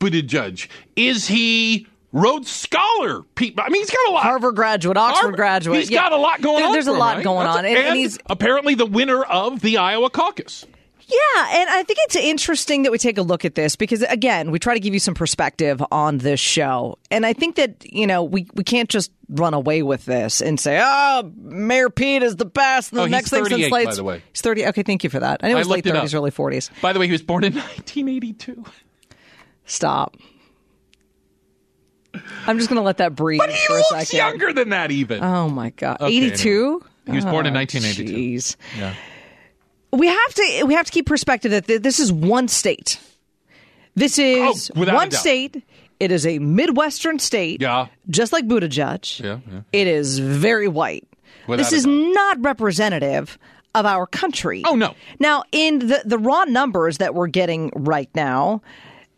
Buttigieg? 0.00 0.68
Is 0.96 1.26
he 1.28 1.86
Rhodes 2.12 2.50
Scholar 2.50 3.22
Pete? 3.34 3.54
I 3.58 3.68
mean, 3.70 3.82
he's 3.82 3.90
got 3.90 4.08
a 4.08 4.12
lot. 4.12 4.22
Harvard 4.22 4.54
graduate, 4.56 4.96
Oxford 4.96 5.20
Harvard- 5.20 5.36
graduate. 5.36 5.80
He's 5.80 5.90
Yeah. 5.90 6.02
got 6.02 6.12
a 6.12 6.16
lot 6.16 6.40
going 6.40 6.56
There- 6.58 6.66
on. 6.66 6.72
There's 6.72 6.86
a 6.86 6.92
him, 6.92 6.98
lot 6.98 7.16
right? 7.16 7.24
going 7.24 7.44
That's- 7.46 7.58
on, 7.58 7.64
and, 7.64 7.76
and 7.76 7.86
and 7.88 7.96
he's 7.96 8.18
apparently 8.26 8.74
the 8.74 8.86
winner 8.86 9.22
of 9.22 9.60
the 9.60 9.78
Iowa 9.78 10.10
caucus. 10.10 10.64
Yeah, 11.06 11.58
and 11.60 11.68
I 11.70 11.82
think 11.82 11.98
it's 12.04 12.16
interesting 12.16 12.84
that 12.84 12.92
we 12.92 12.96
take 12.98 13.18
a 13.18 13.22
look 13.22 13.44
at 13.44 13.54
this 13.54 13.76
because 13.76 14.00
again, 14.02 14.50
we 14.50 14.58
try 14.58 14.72
to 14.74 14.80
give 14.80 14.94
you 14.94 15.00
some 15.00 15.12
perspective 15.14 15.82
on 15.92 16.18
this 16.18 16.40
show. 16.40 16.98
And 17.10 17.26
I 17.26 17.34
think 17.34 17.56
that, 17.56 17.84
you 17.84 18.06
know, 18.06 18.24
we, 18.24 18.46
we 18.54 18.64
can't 18.64 18.88
just 18.88 19.12
run 19.28 19.52
away 19.52 19.82
with 19.82 20.06
this 20.06 20.40
and 20.40 20.58
say, 20.58 20.80
oh, 20.82 21.30
Mayor 21.36 21.90
Pete 21.90 22.22
is 22.22 22.36
the 22.36 22.46
best. 22.46 22.90
And 22.92 22.98
the 22.98 23.02
Oh, 23.02 23.04
he's 23.04 23.10
next 23.12 23.30
thing 23.30 23.44
38, 23.44 23.60
since 23.60 23.70
by 23.70 23.84
late. 23.84 23.96
the 23.96 24.04
way. 24.04 24.22
He's 24.32 24.40
30. 24.40 24.66
Okay, 24.68 24.82
thank 24.82 25.04
you 25.04 25.10
for 25.10 25.20
that. 25.20 25.40
I 25.42 25.50
know 25.50 25.56
was 25.56 25.68
late 25.68 25.84
30s, 25.84 26.14
early 26.14 26.30
40s. 26.30 26.70
By 26.80 26.94
the 26.94 26.98
way, 27.00 27.06
he 27.06 27.12
was 27.12 27.22
born 27.22 27.44
in 27.44 27.52
1982. 27.54 28.64
Stop. 29.66 30.16
I'm 32.46 32.58
just 32.58 32.68
going 32.70 32.76
to 32.80 32.82
let 32.84 32.98
that 32.98 33.14
breathe 33.14 33.40
But 33.40 33.50
he 33.50 33.66
for 33.66 33.72
a 33.74 33.76
looks 33.76 33.88
second. 33.90 34.16
younger 34.16 34.52
than 34.52 34.68
that, 34.70 34.90
even. 34.90 35.22
Oh, 35.22 35.48
my 35.48 35.70
God. 35.70 35.98
Okay, 36.00 36.16
82? 36.16 36.82
He 37.06 37.12
was 37.12 37.24
born 37.24 37.44
in 37.46 37.54
ah, 37.54 37.58
Oh, 37.58 37.60
1982. 37.60 38.12
Jeez. 38.14 38.56
Yeah. 38.78 38.94
We 39.94 40.06
have 40.08 40.34
to 40.34 40.64
we 40.66 40.74
have 40.74 40.86
to 40.86 40.92
keep 40.92 41.06
perspective 41.06 41.50
that 41.52 41.66
th- 41.66 41.82
this 41.82 42.00
is 42.00 42.12
one 42.12 42.48
state. 42.48 42.98
This 43.94 44.18
is 44.18 44.70
Oh, 44.74 44.80
without 44.80 44.94
a 44.94 44.96
one 44.96 45.10
state. 45.10 45.62
It 46.00 46.10
is 46.10 46.26
a 46.26 46.38
midwestern 46.40 47.18
state. 47.18 47.60
Yeah. 47.62 47.86
Just 48.10 48.32
like 48.32 48.46
Buttigieg. 48.46 49.20
Yeah, 49.22 49.38
yeah. 49.50 49.60
It 49.72 49.86
is 49.86 50.18
very 50.18 50.66
white. 50.68 51.06
Without 51.46 51.62
this 51.62 51.72
is 51.72 51.86
not 51.86 52.42
representative 52.44 53.38
of 53.74 53.86
our 53.86 54.06
country. 54.06 54.62
Oh, 54.66 54.74
no. 54.76 54.94
Now, 55.18 55.44
in 55.52 55.78
the 55.80 56.02
the 56.04 56.18
raw 56.18 56.44
numbers 56.44 56.98
that 56.98 57.14
we're 57.14 57.28
getting 57.28 57.70
right 57.74 58.08
now, 58.14 58.62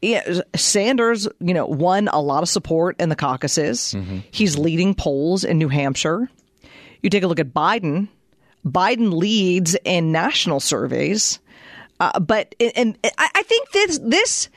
yeah, 0.03 0.41
Sanders, 0.55 1.27
you 1.41 1.55
know, 1.55 1.67
won 1.67 2.09
a 2.09 2.21
lot 2.21 2.43
of 2.43 2.49
support 2.49 2.97
in 3.01 3.09
the 3.09 3.17
caucuses. 3.17 3.95
Mm-hmm. 3.97 4.19
He's 4.31 4.59
leading 4.59 4.95
polls 4.95 5.45
in 5.45 5.59
New 5.59 5.69
Hampshire. 5.69 6.29
You 7.03 7.11
take 7.11 7.23
a 7.23 7.27
look 7.27 7.41
at 7.41 7.55
Biden. 7.55 8.09
Biden 8.67 9.13
leads 9.13 9.77
in 9.85 10.11
national 10.13 10.61
surveys, 10.61 11.39
uh, 12.01 12.19
but 12.21 12.55
and 12.61 12.99
I, 13.19 13.29
I 13.35 13.43
think 13.45 13.71
this 13.71 13.99
this. 14.03 14.49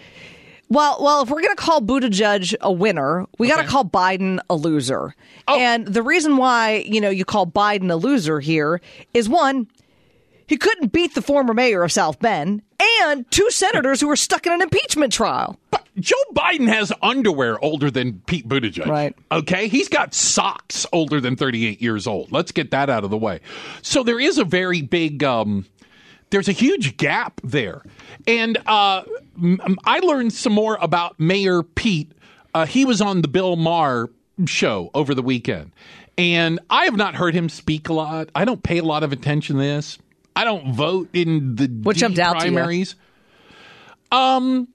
Well, 0.72 1.00
well, 1.02 1.24
if 1.24 1.30
we're 1.32 1.41
going 1.41 1.56
to 1.56 1.62
call 1.62 1.82
Buttigieg 1.82 2.56
a 2.62 2.72
winner, 2.72 3.26
we 3.39 3.48
got 3.48 3.56
to 3.56 3.62
Okay. 3.62 3.69
call 3.69 3.86
Biden 3.86 4.39
a 4.52 4.56
loser. 4.56 5.15
Oh. 5.48 5.58
And 5.60 5.88
the 5.88 6.04
reason 6.04 6.38
why 6.38 6.84
you 6.88 7.02
know 7.02 7.10
you 7.10 7.26
call 7.26 7.48
Biden 7.48 7.89
a 7.91 7.95
loser 7.95 8.39
here 8.39 8.80
is 9.15 9.28
one, 9.28 9.67
he 10.45 10.58
couldn't 10.58 10.91
beat 10.91 11.15
the 11.15 11.24
former 11.24 11.54
mayor 11.56 11.84
of 11.84 11.91
South 11.91 12.19
Bend 12.19 12.62
and 13.02 13.30
two 13.32 13.50
senators 13.50 14.00
who 14.00 14.08
were 14.08 14.15
stuck 14.15 14.45
in 14.45 14.54
an 14.54 14.62
impeachment 14.62 15.12
trial. 15.12 15.58
But 15.72 15.88
Joe 15.99 16.15
Biden 16.33 16.67
has 16.67 16.91
underwear 17.01 17.63
older 17.63 17.91
than 17.91 18.21
Pete 18.25 18.47
Buttigieg. 18.47 18.85
Right. 18.88 19.15
Okay. 19.31 19.67
He's 19.67 19.88
got 19.89 20.13
socks 20.13 20.85
older 20.93 21.19
than 21.21 21.35
38 21.35 21.81
years 21.81 22.07
old. 22.07 22.31
Let's 22.31 22.51
get 22.51 22.71
that 22.71 22.89
out 22.89 23.03
of 23.03 23.09
the 23.09 23.17
way. 23.17 23.39
So 23.81 24.03
there 24.03 24.19
is 24.19 24.38
a 24.38 24.43
very 24.45 24.81
big, 24.81 25.23
um, 25.23 25.65
there's 26.29 26.47
a 26.47 26.53
huge 26.53 26.97
gap 26.97 27.41
there. 27.43 27.83
And 28.27 28.57
uh, 28.65 29.03
I 29.85 29.99
learned 29.99 30.33
some 30.33 30.53
more 30.53 30.77
about 30.81 31.19
Mayor 31.19 31.63
Pete. 31.63 32.12
Uh, 32.53 32.65
he 32.65 32.85
was 32.85 33.01
on 33.01 33.21
the 33.21 33.27
Bill 33.27 33.55
Maher 33.55 34.09
show 34.45 34.89
over 34.93 35.13
the 35.13 35.21
weekend. 35.21 35.71
And 36.17 36.59
I 36.69 36.85
have 36.85 36.97
not 36.97 37.15
heard 37.15 37.33
him 37.33 37.47
speak 37.49 37.88
a 37.89 37.93
lot. 37.93 38.29
I 38.35 38.43
don't 38.45 38.62
pay 38.62 38.79
a 38.79 38.83
lot 38.83 39.03
of 39.03 39.12
attention 39.13 39.55
to 39.55 39.62
this. 39.62 39.97
I 40.35 40.43
don't 40.43 40.73
vote 40.73 41.09
in 41.13 41.55
the 41.55 41.67
What 41.67 41.95
D 41.95 41.99
jumped 42.01 42.19
out 42.19 42.39
to 42.39 42.45
you? 42.47 42.51
primaries. 42.53 42.95
Um, 44.12 44.67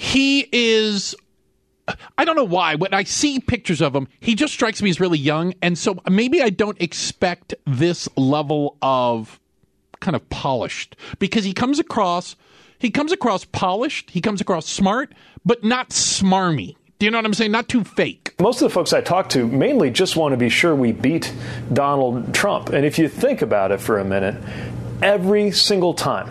he 0.00 0.48
is 0.50 1.14
I 2.16 2.24
don't 2.24 2.36
know 2.36 2.44
why. 2.44 2.74
When 2.74 2.94
I 2.94 3.04
see 3.04 3.38
pictures 3.38 3.82
of 3.82 3.94
him, 3.94 4.08
he 4.18 4.34
just 4.34 4.54
strikes 4.54 4.80
me 4.80 4.88
as 4.88 4.98
really 4.98 5.18
young. 5.18 5.52
And 5.60 5.76
so 5.76 5.98
maybe 6.10 6.40
I 6.40 6.48
don't 6.48 6.80
expect 6.80 7.54
this 7.66 8.08
level 8.16 8.78
of 8.80 9.38
kind 10.00 10.16
of 10.16 10.26
polished 10.30 10.96
because 11.18 11.44
he 11.44 11.52
comes 11.52 11.78
across 11.78 12.34
he 12.78 12.90
comes 12.90 13.12
across 13.12 13.44
polished, 13.44 14.08
he 14.08 14.22
comes 14.22 14.40
across 14.40 14.66
smart, 14.66 15.12
but 15.44 15.62
not 15.62 15.90
smarmy. 15.90 16.76
Do 16.98 17.04
you 17.04 17.10
know 17.10 17.18
what 17.18 17.26
I'm 17.26 17.34
saying? 17.34 17.52
Not 17.52 17.68
too 17.68 17.84
fake. 17.84 18.34
Most 18.40 18.62
of 18.62 18.70
the 18.70 18.72
folks 18.72 18.94
I 18.94 19.02
talk 19.02 19.28
to 19.30 19.46
mainly 19.46 19.90
just 19.90 20.16
want 20.16 20.32
to 20.32 20.38
be 20.38 20.48
sure 20.48 20.74
we 20.74 20.92
beat 20.92 21.30
Donald 21.74 22.32
Trump. 22.32 22.70
And 22.70 22.86
if 22.86 22.98
you 22.98 23.06
think 23.06 23.42
about 23.42 23.70
it 23.70 23.82
for 23.82 23.98
a 23.98 24.04
minute, 24.04 24.42
every 25.02 25.50
single 25.50 25.92
time 25.92 26.30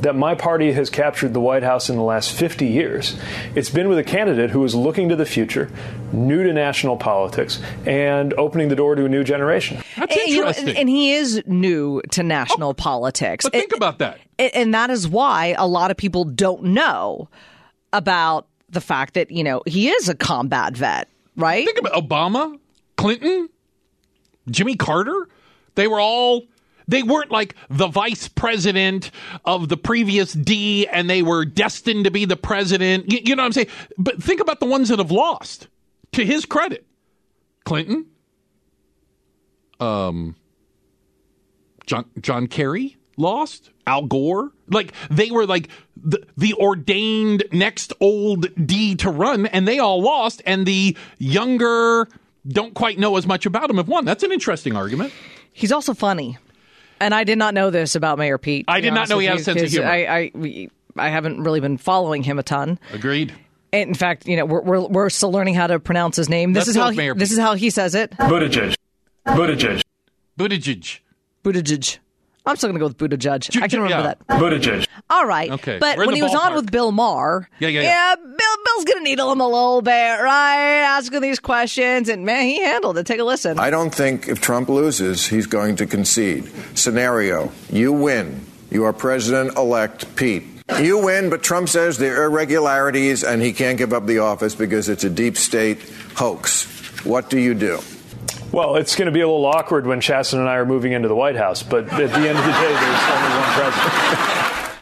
that 0.00 0.14
my 0.16 0.34
party 0.34 0.72
has 0.72 0.90
captured 0.90 1.32
the 1.34 1.40
White 1.40 1.62
House 1.62 1.88
in 1.88 1.96
the 1.96 2.02
last 2.02 2.32
50 2.32 2.66
years, 2.66 3.16
it's 3.54 3.70
been 3.70 3.88
with 3.88 3.98
a 3.98 4.04
candidate 4.04 4.50
who 4.50 4.64
is 4.64 4.74
looking 4.74 5.08
to 5.08 5.16
the 5.16 5.24
future, 5.26 5.70
new 6.12 6.42
to 6.42 6.52
national 6.52 6.96
politics, 6.96 7.60
and 7.86 8.34
opening 8.34 8.68
the 8.68 8.76
door 8.76 8.94
to 8.94 9.04
a 9.04 9.08
new 9.08 9.24
generation. 9.24 9.82
That's 9.96 10.16
And, 10.16 10.26
you 10.26 10.40
know, 10.42 10.48
interesting. 10.48 10.68
and, 10.70 10.78
and 10.78 10.88
he 10.88 11.12
is 11.14 11.42
new 11.46 12.02
to 12.12 12.22
national 12.22 12.70
oh, 12.70 12.74
politics. 12.74 13.44
but 13.44 13.52
think 13.52 13.72
And- 13.72 13.76
about 13.78 13.98
that. 13.98 14.18
and, 14.38 14.54
and 14.54 14.74
that 14.74 14.90
is 14.90 15.08
why 15.08 15.54
a 15.56 15.66
lot 15.66 15.90
of 15.90 15.96
people 15.96 16.24
don't 16.24 16.64
know 16.64 17.28
about 17.92 18.46
the 18.68 18.80
fact 18.80 19.14
that, 19.14 19.30
you 19.30 19.44
know, 19.44 19.62
he 19.66 19.88
is 19.88 20.08
a 20.08 20.14
combat 20.14 20.76
vet, 20.76 21.08
right? 21.36 21.64
Think 21.64 21.78
about 21.78 21.92
Obama, 21.92 22.58
Clinton, 22.96 23.48
Jimmy 24.50 24.76
Carter. 24.76 25.28
They 25.76 25.86
were 25.88 26.00
all. 26.00 26.42
They 26.86 27.02
weren't 27.02 27.30
like 27.30 27.54
the 27.70 27.88
vice 27.88 28.28
president 28.28 29.10
of 29.44 29.68
the 29.68 29.76
previous 29.76 30.32
D, 30.32 30.86
and 30.86 31.08
they 31.08 31.22
were 31.22 31.44
destined 31.44 32.04
to 32.04 32.10
be 32.10 32.24
the 32.24 32.36
president. 32.36 33.10
You, 33.10 33.20
you 33.24 33.36
know 33.36 33.42
what 33.42 33.46
I'm 33.46 33.52
saying? 33.52 33.68
But 33.98 34.22
think 34.22 34.40
about 34.40 34.60
the 34.60 34.66
ones 34.66 34.88
that 34.88 34.98
have 34.98 35.10
lost. 35.10 35.68
To 36.12 36.24
his 36.24 36.46
credit, 36.46 36.86
Clinton, 37.64 38.06
um, 39.80 40.36
John 41.86 42.04
John 42.20 42.46
Kerry 42.46 42.96
lost. 43.16 43.70
Al 43.86 44.06
Gore, 44.06 44.50
like 44.68 44.92
they 45.10 45.30
were 45.30 45.46
like 45.46 45.68
the, 45.96 46.24
the 46.38 46.54
ordained 46.54 47.44
next 47.52 47.92
old 48.00 48.46
D 48.66 48.94
to 48.96 49.10
run, 49.10 49.46
and 49.46 49.68
they 49.68 49.78
all 49.78 50.00
lost, 50.00 50.40
and 50.46 50.64
the 50.64 50.96
younger 51.18 52.08
don't 52.46 52.74
quite 52.74 52.98
know 52.98 53.16
as 53.16 53.26
much 53.26 53.44
about 53.44 53.68
him 53.68 53.76
have 53.76 53.88
won. 53.88 54.04
That's 54.04 54.22
an 54.22 54.32
interesting 54.32 54.74
argument. 54.76 55.12
He's 55.52 55.72
also 55.72 55.92
funny. 55.94 56.38
And 57.00 57.14
I 57.14 57.24
did 57.24 57.38
not 57.38 57.54
know 57.54 57.70
this 57.70 57.94
about 57.94 58.18
Mayor 58.18 58.38
Pete. 58.38 58.64
I 58.68 58.78
be 58.78 58.82
did 58.82 58.94
not 58.94 59.08
know 59.08 59.18
he 59.18 59.26
had 59.26 59.38
a 59.38 59.42
sense 59.42 59.56
of 59.58 59.64
'cause 59.64 59.72
humor. 59.72 59.88
I, 59.88 60.30
I, 60.34 60.68
I 60.96 61.08
haven't 61.08 61.42
really 61.42 61.60
been 61.60 61.76
following 61.76 62.22
him 62.22 62.38
a 62.38 62.42
ton. 62.42 62.78
Agreed. 62.92 63.32
And 63.72 63.88
in 63.88 63.94
fact, 63.94 64.26
you 64.28 64.36
know, 64.36 64.44
we're, 64.44 64.60
we're, 64.62 64.86
we're 64.86 65.10
still 65.10 65.32
learning 65.32 65.54
how 65.54 65.66
to 65.66 65.80
pronounce 65.80 66.16
his 66.16 66.28
name. 66.28 66.52
This 66.52 66.62
Let's 66.62 66.68
is 66.70 66.76
how 66.76 66.90
he, 66.90 66.96
Mayor 66.96 67.14
this 67.14 67.30
Pete. 67.30 67.38
is 67.38 67.38
how 67.38 67.54
he 67.54 67.70
says 67.70 67.94
it. 67.96 68.12
Buttigieg. 68.12 68.74
Buttigieg. 69.26 69.80
Buttigieg. 70.38 71.00
Buttigieg. 71.42 71.98
I'm 72.46 72.56
still 72.56 72.68
going 72.68 72.78
to 72.78 72.80
go 72.80 72.86
with 72.88 72.98
Buttigieg. 72.98 73.48
Ju- 73.50 73.58
I 73.60 73.62
can 73.62 73.70
ju- 73.70 73.82
remember 73.82 74.08
yeah. 74.08 74.14
that. 74.28 74.40
Buttigieg. 74.40 74.86
All 75.08 75.24
right. 75.26 75.50
Okay, 75.50 75.78
But 75.78 75.96
when 75.96 76.08
the 76.10 76.16
he 76.16 76.22
was 76.22 76.34
on 76.34 76.54
with 76.54 76.70
Bill 76.70 76.92
Maher, 76.92 77.48
Yeah, 77.58 77.68
yeah, 77.68 77.80
yeah. 77.82 78.14
Bill, 78.16 78.56
Bill's 78.66 78.84
going 78.84 78.98
to 78.98 79.04
needle 79.04 79.32
him 79.32 79.40
a 79.40 79.46
little 79.46 79.80
bit, 79.82 79.90
right? 79.90 80.82
Asking 80.84 81.22
these 81.22 81.38
questions. 81.40 82.08
And 82.08 82.26
man, 82.26 82.42
he 82.44 82.60
handled 82.62 82.98
it. 82.98 83.06
Take 83.06 83.20
a 83.20 83.24
listen. 83.24 83.58
I 83.58 83.70
don't 83.70 83.94
think 83.94 84.28
if 84.28 84.40
Trump 84.40 84.68
loses, 84.68 85.26
he's 85.26 85.46
going 85.46 85.76
to 85.76 85.86
concede. 85.86 86.50
Scenario 86.74 87.50
you 87.70 87.92
win. 87.92 88.44
You 88.70 88.84
are 88.84 88.92
President 88.92 89.56
elect 89.56 90.14
Pete. 90.16 90.44
You 90.80 90.98
win, 90.98 91.30
but 91.30 91.42
Trump 91.42 91.68
says 91.68 91.98
there 91.98 92.22
are 92.22 92.26
irregularities 92.26 93.22
and 93.24 93.40
he 93.42 93.52
can't 93.52 93.78
give 93.78 93.92
up 93.92 94.06
the 94.06 94.18
office 94.18 94.54
because 94.54 94.88
it's 94.88 95.04
a 95.04 95.10
deep 95.10 95.36
state 95.36 95.78
hoax. 96.16 96.64
What 97.04 97.30
do 97.30 97.38
you 97.38 97.54
do? 97.54 97.80
Well, 98.52 98.76
it's 98.76 98.94
going 98.94 99.06
to 99.06 99.12
be 99.12 99.20
a 99.20 99.26
little 99.26 99.46
awkward 99.46 99.86
when 99.86 100.00
Chasten 100.00 100.38
and 100.38 100.48
I 100.48 100.54
are 100.56 100.66
moving 100.66 100.92
into 100.92 101.08
the 101.08 101.16
White 101.16 101.36
House, 101.36 101.62
but 101.62 101.84
at 101.84 101.90
the 101.90 102.00
end 102.00 102.06
of 102.08 102.44
the 102.44 102.52
day, 102.52 102.72
there's 102.72 103.02
only 103.10 103.30
one 103.36 103.50
president. 103.54 103.92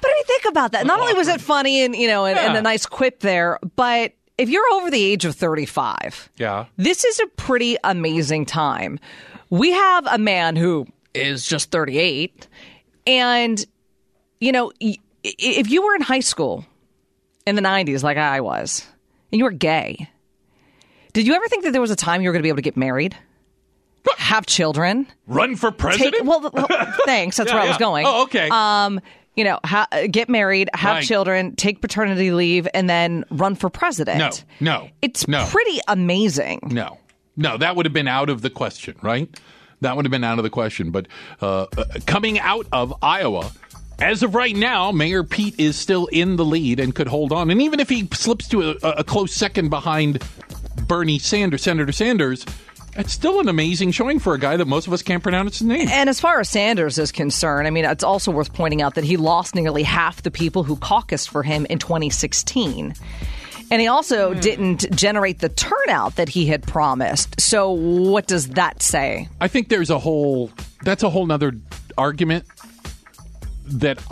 But 0.03 0.11
I 0.11 0.15
mean, 0.15 0.25
think 0.25 0.45
about 0.49 0.73
that. 0.73 0.87
Not 0.87 1.01
only 1.01 1.15
was 1.15 1.29
it 1.29 1.41
funny 1.41 1.83
and 1.85 1.95
you 1.97 2.07
know 2.09 2.27
and, 2.27 2.39
and 2.39 2.57
a 2.57 2.63
nice 2.63 2.85
quip 2.87 3.21
there, 3.21 3.59
but 3.77 4.13
if 4.37 4.49
you're 4.51 4.69
over 4.75 4.91
the 4.91 5.03
age 5.03 5.25
of 5.25 5.35
35, 5.37 6.31
Yeah. 6.37 6.67
this 6.77 7.05
is 7.05 7.21
a 7.21 7.27
pretty 7.29 7.77
amazing 7.85 8.45
time. 8.47 8.99
We 9.51 9.71
have 9.73 10.07
a 10.07 10.19
man 10.19 10.57
who 10.57 10.87
is 11.15 11.47
just 11.47 11.71
38, 11.71 12.49
and 13.07 13.65
you 14.41 14.53
know, 14.53 14.73
if 15.23 15.71
you 15.71 15.83
were 15.83 15.95
in 15.95 16.03
high 16.03 16.21
school 16.21 16.67
in 17.47 17.55
the 17.55 17.63
90s, 17.63 18.03
like 18.03 18.17
I 18.19 18.41
was, 18.41 18.87
and 19.31 19.39
you 19.39 19.45
were 19.45 19.51
gay, 19.51 20.09
did 21.13 21.27
you 21.27 21.35
ever 21.35 21.47
think 21.49 21.65
that 21.65 21.73
there 21.73 21.81
was 21.81 21.91
a 21.91 21.97
time 21.97 22.21
you 22.23 22.29
were 22.29 22.33
going 22.33 22.41
to 22.43 22.47
be 22.47 22.49
able 22.49 22.57
to 22.57 22.63
get 22.63 22.77
married, 22.77 23.17
have 24.19 24.47
children? 24.47 25.07
Run 25.27 25.57
for 25.57 25.71
president? 25.71 26.15
Take, 26.17 26.25
well, 26.25 26.51
well, 26.53 26.67
thanks. 27.07 27.37
That's 27.37 27.51
Yeah, 27.51 27.57
where 27.57 27.65
I 27.65 27.69
was 27.69 27.77
going. 27.79 28.05
Oh, 28.07 28.23
okay. 28.25 28.49
Um, 28.51 29.01
you 29.37 29.45
know, 29.45 29.59
ha- 29.65 29.89
get 30.11 30.29
married, 30.29 30.69
have 30.75 30.97
Right. 30.97 31.05
children, 31.05 31.57
take 31.57 31.81
paternity 31.81 32.33
leave, 32.33 32.69
and 32.75 32.89
then 32.91 33.25
run 33.31 33.55
for 33.55 33.71
president. 33.71 34.45
no, 34.61 34.83
no. 34.83 34.89
It's 35.01 35.27
no. 35.27 35.47
pretty 35.51 35.81
amazing. 35.89 36.61
No, 36.71 36.99
no, 37.37 37.57
that 37.57 37.77
would 37.77 37.87
have 37.87 37.93
been 37.95 38.09
out 38.09 38.29
of 38.29 38.43
the 38.43 38.51
question, 38.51 38.97
right? 39.03 39.29
That 39.81 39.97
would 39.97 40.05
have 40.05 40.11
been 40.13 40.25
out 40.25 40.39
of 40.39 40.43
the 40.45 40.51
question. 40.51 40.91
But 40.91 41.09
uh, 41.41 41.67
uh, 41.77 41.85
coming 42.07 42.39
out 42.41 42.67
of 42.73 42.93
Iowa, 43.03 43.51
as 43.99 44.23
of 44.23 44.35
right 44.35 44.55
now, 44.55 44.93
Mayor 44.93 45.25
Pete 45.25 45.55
is 45.59 45.77
still 45.77 46.07
in 46.07 46.37
the 46.37 46.45
lead 46.45 46.79
and 46.79 46.95
could 46.95 47.09
hold 47.09 47.33
on. 47.33 47.51
And 47.51 47.63
even 47.63 47.81
if 47.81 47.89
he 47.89 48.09
slips 48.13 48.49
to 48.49 48.73
a, 48.83 48.89
a 48.99 49.05
close 49.05 49.33
second 49.33 49.71
behind 49.71 50.23
Bernie 50.87 51.19
Sanders, 51.19 51.63
Senator 51.63 51.91
Sanders, 51.93 52.45
It's 52.95 53.13
still 53.13 53.41
an 53.41 53.49
amazing 53.49 53.93
showing 53.93 54.19
for 54.19 54.35
a 54.35 54.39
guy 54.39 54.57
that 54.57 54.67
most 54.67 54.87
of 54.87 54.93
us 54.93 55.03
can't 55.03 55.23
pronounce 55.23 55.61
his 55.61 55.67
name. 55.67 55.89
And 55.89 56.11
as 56.11 56.21
far 56.21 56.41
as 56.41 56.51
Sanders 56.51 56.99
is 56.99 57.11
concerned, 57.11 57.67
I 57.67 57.71
mean, 57.71 57.87
it's 57.87 58.05
also 58.05 58.31
worth 58.31 58.53
pointing 58.53 58.83
out 58.83 58.97
that 58.97 59.05
he 59.05 59.17
lost 59.17 59.55
nearly 59.55 59.83
half 59.83 60.23
the 60.23 60.31
people 60.31 60.63
who 60.63 60.77
caucused 60.77 61.29
for 61.29 61.43
him 61.43 61.67
in 61.71 61.79
2016. 61.79 62.95
And 63.71 63.81
he 63.81 63.89
also 63.89 64.35
hmm. 64.35 64.41
didn't 64.41 64.95
generate 64.95 65.39
the 65.39 65.49
turnout 65.49 66.17
that 66.17 66.29
he 66.29 66.47
had 66.47 66.63
promised. 66.63 67.41
So, 67.41 67.71
what 67.71 68.27
does 68.27 68.49
that 68.49 68.83
say? 68.83 69.29
I 69.41 69.49
think 69.49 69.71
there's 69.71 69.89
a 69.89 69.99
whole 69.99 70.51
that's 70.83 71.03
a 71.03 71.09
whole 71.09 71.25
nother 71.25 71.55
argument 71.97 72.45
that 73.65 74.03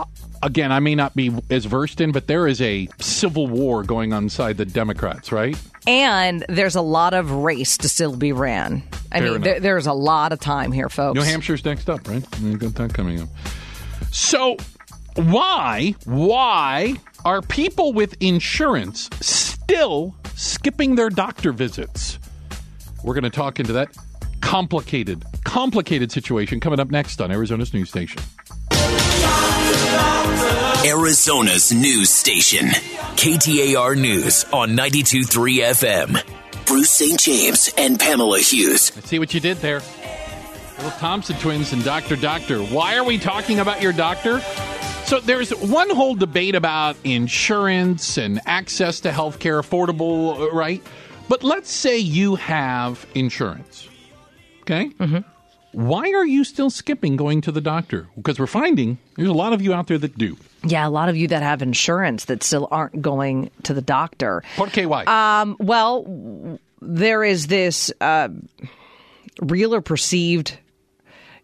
again 0.41 0.71
I 0.71 0.79
may 0.79 0.95
not 0.95 1.15
be 1.15 1.31
as 1.51 1.65
versed 1.65 2.01
in, 2.01 2.11
but 2.11 2.25
there 2.25 2.47
is 2.47 2.59
a 2.61 2.87
civil 2.99 3.45
war 3.45 3.83
going 3.83 4.13
on 4.13 4.23
inside 4.23 4.57
the 4.57 4.65
Democrats, 4.65 5.31
right? 5.31 5.55
And 5.87 6.45
there's 6.47 6.75
a 6.75 6.81
lot 6.81 7.13
of 7.13 7.31
race 7.31 7.77
to 7.79 7.89
still 7.89 8.15
be 8.15 8.31
ran. 8.33 8.83
I 9.11 9.19
Fair 9.19 9.21
mean, 9.21 9.35
enough. 9.35 9.43
there, 9.43 9.59
there's 9.59 9.87
a 9.87 9.93
lot 9.93 10.31
of 10.31 10.39
time 10.39 10.71
here, 10.71 10.89
folks. 10.89 11.15
New 11.15 11.25
Hampshire's 11.25 11.65
next 11.65 11.89
up, 11.89 12.07
right? 12.07 12.23
We 12.39 12.55
got 12.55 12.75
that 12.75 12.93
coming 12.93 13.19
up. 13.21 13.29
So, 14.11 14.57
why, 15.15 15.95
why 16.05 16.95
are 17.25 17.41
people 17.41 17.93
with 17.93 18.15
insurance 18.21 19.09
still 19.21 20.15
skipping 20.35 20.95
their 20.95 21.09
doctor 21.09 21.51
visits? 21.51 22.19
We're 23.03 23.15
going 23.15 23.23
to 23.23 23.29
talk 23.29 23.59
into 23.59 23.73
that 23.73 23.95
complicated, 24.41 25.23
complicated 25.43 26.11
situation 26.11 26.59
coming 26.59 26.79
up 26.79 26.91
next 26.91 27.21
on 27.21 27.31
Arizona's 27.31 27.73
news 27.73 27.89
station. 27.89 28.21
Arizona's 30.85 31.71
news 31.71 32.09
station. 32.09 32.65
KTAR 33.15 33.95
News 33.95 34.45
on 34.51 34.69
92.3 34.69 35.61
FM. 35.61 36.65
Bruce 36.65 36.89
St. 36.89 37.19
James 37.19 37.71
and 37.77 37.99
Pamela 37.99 38.39
Hughes. 38.39 38.91
Let's 38.95 39.07
see 39.07 39.19
what 39.19 39.31
you 39.31 39.39
did 39.39 39.57
there. 39.57 39.83
Little 40.77 40.91
Thompson 40.97 41.37
twins 41.37 41.71
and 41.71 41.83
Dr. 41.83 42.15
Doctor. 42.15 42.63
Why 42.63 42.97
are 42.97 43.03
we 43.03 43.19
talking 43.19 43.59
about 43.59 43.83
your 43.83 43.93
doctor? 43.93 44.39
So 45.05 45.19
there's 45.19 45.51
one 45.51 45.91
whole 45.91 46.15
debate 46.15 46.55
about 46.55 46.95
insurance 47.03 48.17
and 48.17 48.41
access 48.47 49.01
to 49.01 49.11
health 49.11 49.37
care, 49.37 49.61
affordable, 49.61 50.51
right? 50.51 50.81
But 51.29 51.43
let's 51.43 51.69
say 51.69 51.99
you 51.99 52.37
have 52.37 53.05
insurance. 53.13 53.87
Okay? 54.61 54.89
Mm-hmm. 54.89 55.19
Why 55.73 56.11
are 56.11 56.25
you 56.25 56.43
still 56.43 56.71
skipping 56.71 57.17
going 57.17 57.41
to 57.41 57.51
the 57.51 57.61
doctor? 57.61 58.07
Because 58.15 58.39
we're 58.39 58.47
finding 58.47 58.97
there's 59.15 59.29
a 59.29 59.33
lot 59.33 59.53
of 59.53 59.61
you 59.61 59.73
out 59.73 59.85
there 59.85 59.99
that 59.99 60.17
do. 60.17 60.37
Yeah, 60.63 60.87
a 60.87 60.89
lot 60.89 61.09
of 61.09 61.17
you 61.17 61.27
that 61.29 61.41
have 61.41 61.61
insurance 61.61 62.25
that 62.25 62.43
still 62.43 62.67
aren't 62.69 63.01
going 63.01 63.49
to 63.63 63.73
the 63.73 63.81
doctor. 63.81 64.43
Por 64.55 64.67
qué 64.67 64.85
why? 64.85 65.05
Um, 65.05 65.57
well, 65.59 66.59
there 66.81 67.23
is 67.23 67.47
this 67.47 67.91
uh, 67.99 68.29
real 69.41 69.73
or 69.73 69.81
perceived, 69.81 70.57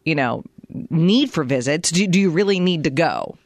you 0.06 0.16
know, 0.16 0.44
need 0.70 1.32
for 1.32 1.44
visits. 1.44 1.92
Do, 1.92 2.06
do 2.08 2.20
you 2.20 2.30
really 2.30 2.60
need 2.60 2.84
to 2.84 2.90
go? 2.90 3.38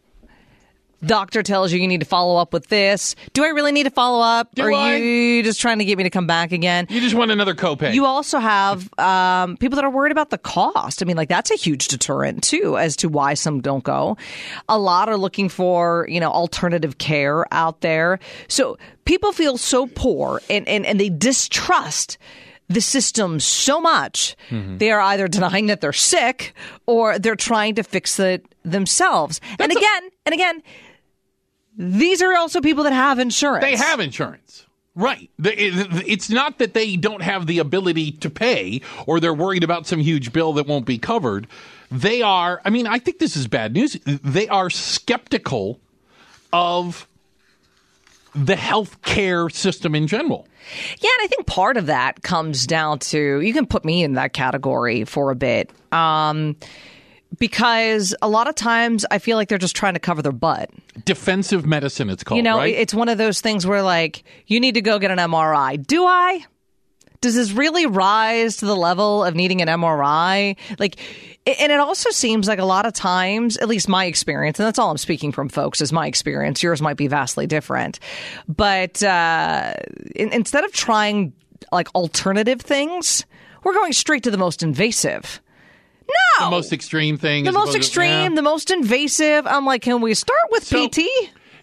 Doctor 1.06 1.42
tells 1.44 1.72
you 1.72 1.80
you 1.80 1.88
need 1.88 2.00
to 2.02 2.06
follow 2.06 2.38
up 2.38 2.54
with 2.54 2.68
this. 2.68 3.16
Do 3.34 3.44
I 3.44 3.48
really 3.50 3.72
need 3.72 3.84
to 3.84 3.90
follow 3.90 4.22
up? 4.22 4.54
Do 4.56 4.64
or 4.64 4.72
I? 4.74 4.92
are 4.94 4.98
you 4.98 5.44
just 5.44 5.60
trying 5.60 5.80
to 5.80 5.86
get 5.86 5.98
me 5.98 6.04
to 6.04 6.10
come 6.10 6.28
back 6.28 6.52
again? 6.52 6.88
you 6.90 7.02
just 7.02 7.16
want 7.16 7.32
another 7.32 7.56
copay. 7.56 7.94
You 7.94 8.06
also 8.06 8.40
have 8.40 8.88
um, 9.00 9.58
people 9.58 9.76
that 9.78 9.86
are 9.86 9.90
worried 9.90 10.12
about 10.12 10.30
the 10.30 10.38
cost. 10.38 11.02
I 11.02 11.06
mean, 11.06 11.18
like 11.18 11.30
that's 11.30 11.52
a 11.52 11.56
huge 11.56 11.88
deterrent 11.88 12.44
too, 12.44 12.78
as 12.78 12.96
to 12.98 13.10
why 13.10 13.34
some 13.34 13.62
don't 13.62 13.84
go. 13.84 14.18
A 14.70 14.78
lot 14.78 15.10
are 15.10 15.18
looking 15.18 15.50
for 15.50 16.06
you 16.10 16.20
know 16.20 16.32
alternative 16.32 16.98
care 16.98 17.46
out 17.54 17.82
there. 17.82 18.20
So 18.48 18.78
people 19.06 19.32
feel 19.32 19.58
so 19.58 19.88
poor 19.88 20.42
and 20.50 20.68
and, 20.68 20.86
and 20.86 21.00
they 21.00 21.10
distrust 21.10 22.18
the 22.70 22.80
system 22.82 23.40
so 23.42 23.82
much 23.82 24.36
they 24.50 24.92
are 24.92 25.02
either 25.02 25.28
denying 25.28 25.66
that 25.66 25.82
they're 25.82 25.92
sick 25.92 26.54
or 26.86 27.20
they're 27.20 27.36
trying 27.36 27.76
to 27.76 27.84
fix 27.84 28.18
it 28.18 28.46
themselves. 28.64 29.42
and 29.60 29.70
That's 29.72 29.76
a- 29.76 29.78
again, 29.80 30.10
and 30.26 30.34
again, 30.34 30.64
these 31.82 32.22
are 32.22 32.36
also 32.36 32.62
people 32.62 32.84
that 32.84 32.94
have 32.94 33.18
insurance. 33.18 33.66
They 33.66 33.76
have 33.76 34.00
insurance. 34.00 34.68
Right. 34.94 35.32
It's 35.40 36.30
not 36.30 36.60
that 36.60 36.76
they 36.76 36.96
don't 36.96 37.24
have 37.24 37.48
the 37.48 37.60
ability 37.60 38.12
to 38.12 38.30
pay 38.30 38.82
or 39.08 39.20
they're 39.20 39.34
worried 39.34 39.64
about 39.64 39.88
some 39.88 40.00
huge 40.00 40.32
bill 40.32 40.54
that 40.54 40.68
won't 40.68 40.86
be 40.86 41.00
covered. 41.00 41.48
They 41.90 42.22
are, 42.22 42.62
I 42.66 42.70
mean, 42.70 42.86
I 42.86 43.00
think 43.00 43.20
this 43.20 43.36
is 43.36 43.48
bad 43.48 43.74
news. 43.74 43.94
They 44.06 44.48
are 44.50 44.70
skeptical 44.70 45.80
of 46.54 47.08
the 48.36 48.56
health 48.56 49.02
care 49.02 49.50
system 49.50 49.96
in 49.96 50.08
general. 50.08 50.48
Yeah, 51.00 51.10
and 51.20 51.26
I 51.26 51.28
think 51.28 51.48
part 51.48 51.78
of 51.78 51.88
that 51.88 52.22
comes 52.22 52.68
down 52.68 53.00
to 53.00 53.42
you 53.42 53.54
can 53.54 53.66
put 53.66 53.84
me 53.84 54.04
in 54.04 54.14
that 54.14 54.34
category 54.34 55.04
for 55.06 55.32
a 55.32 55.36
bit. 55.36 55.72
Um, 55.92 56.58
because 57.38 58.16
a 58.22 58.28
lot 58.28 58.48
of 58.48 58.56
times 58.56 59.06
I 59.10 59.20
feel 59.20 59.38
like 59.38 59.50
they're 59.50 59.58
just 59.58 59.76
trying 59.76 59.94
to 59.94 60.00
cover 60.00 60.22
their 60.22 60.32
butt. 60.32 60.70
Defensive 61.06 61.66
medicine, 61.66 62.10
it's 62.10 62.24
called. 62.24 62.38
you 62.38 62.44
know, 62.44 62.58
right? 62.58 62.74
it's 62.74 62.94
one 62.94 63.10
of 63.10 63.18
those 63.18 63.42
things 63.42 63.66
where 63.66 63.82
like 63.82 64.24
you 64.48 64.60
need 64.60 64.76
to 64.76 64.82
go 64.82 65.00
get 65.00 65.12
an 65.12 65.18
MRI. 65.18 65.86
Do 65.86 66.06
I? 66.06 66.46
Does 67.22 67.36
this 67.36 67.52
really 67.52 67.86
rise 67.86 68.58
to 68.58 68.66
the 68.66 68.76
level 68.76 69.24
of 69.24 69.36
needing 69.36 69.62
an 69.62 69.68
MRI? 69.68 70.58
Like, 70.80 71.00
and 71.46 71.72
it 71.72 71.80
also 71.80 72.10
seems 72.10 72.48
like 72.48 72.58
a 72.58 72.66
lot 72.66 72.88
of 72.88 72.94
times, 72.94 73.58
at 73.58 73.68
least 73.68 73.88
my 73.88 74.06
experience, 74.06 74.60
and 74.60 74.66
that's 74.66 74.80
all 74.80 74.90
I'm 74.90 74.98
speaking 74.98 75.32
from, 75.32 75.48
folks, 75.48 75.82
is 75.82 75.94
my 75.94 76.08
experience. 76.08 76.64
Yours 76.64 76.82
might 76.82 76.98
be 76.98 77.06
vastly 77.06 77.46
different, 77.46 78.00
but 78.48 79.04
uh, 79.04 79.76
in, 80.16 80.34
instead 80.34 80.64
of 80.64 80.74
trying 80.74 81.34
like 81.72 81.94
alternative 81.94 82.60
things, 82.60 83.24
we're 83.64 83.74
going 83.74 83.94
straight 83.94 84.24
to 84.24 84.32
the 84.32 84.38
most 84.38 84.64
invasive. 84.64 85.42
No, 86.40 86.46
the 86.46 86.52
most 86.52 86.74
extreme 86.74 87.18
thing. 87.18 87.44
the 87.44 87.52
most 87.52 87.70
opposed 87.70 87.72
to- 87.74 87.78
extreme, 87.80 88.10
yeah. 88.32 88.36
the 88.36 88.42
most 88.42 88.72
invasive. 88.72 89.46
I'm 89.48 89.66
like, 89.66 89.82
can 89.82 90.02
we 90.02 90.14
start 90.14 90.40
with 90.50 90.64
So- 90.64 90.88
PT? 90.88 91.02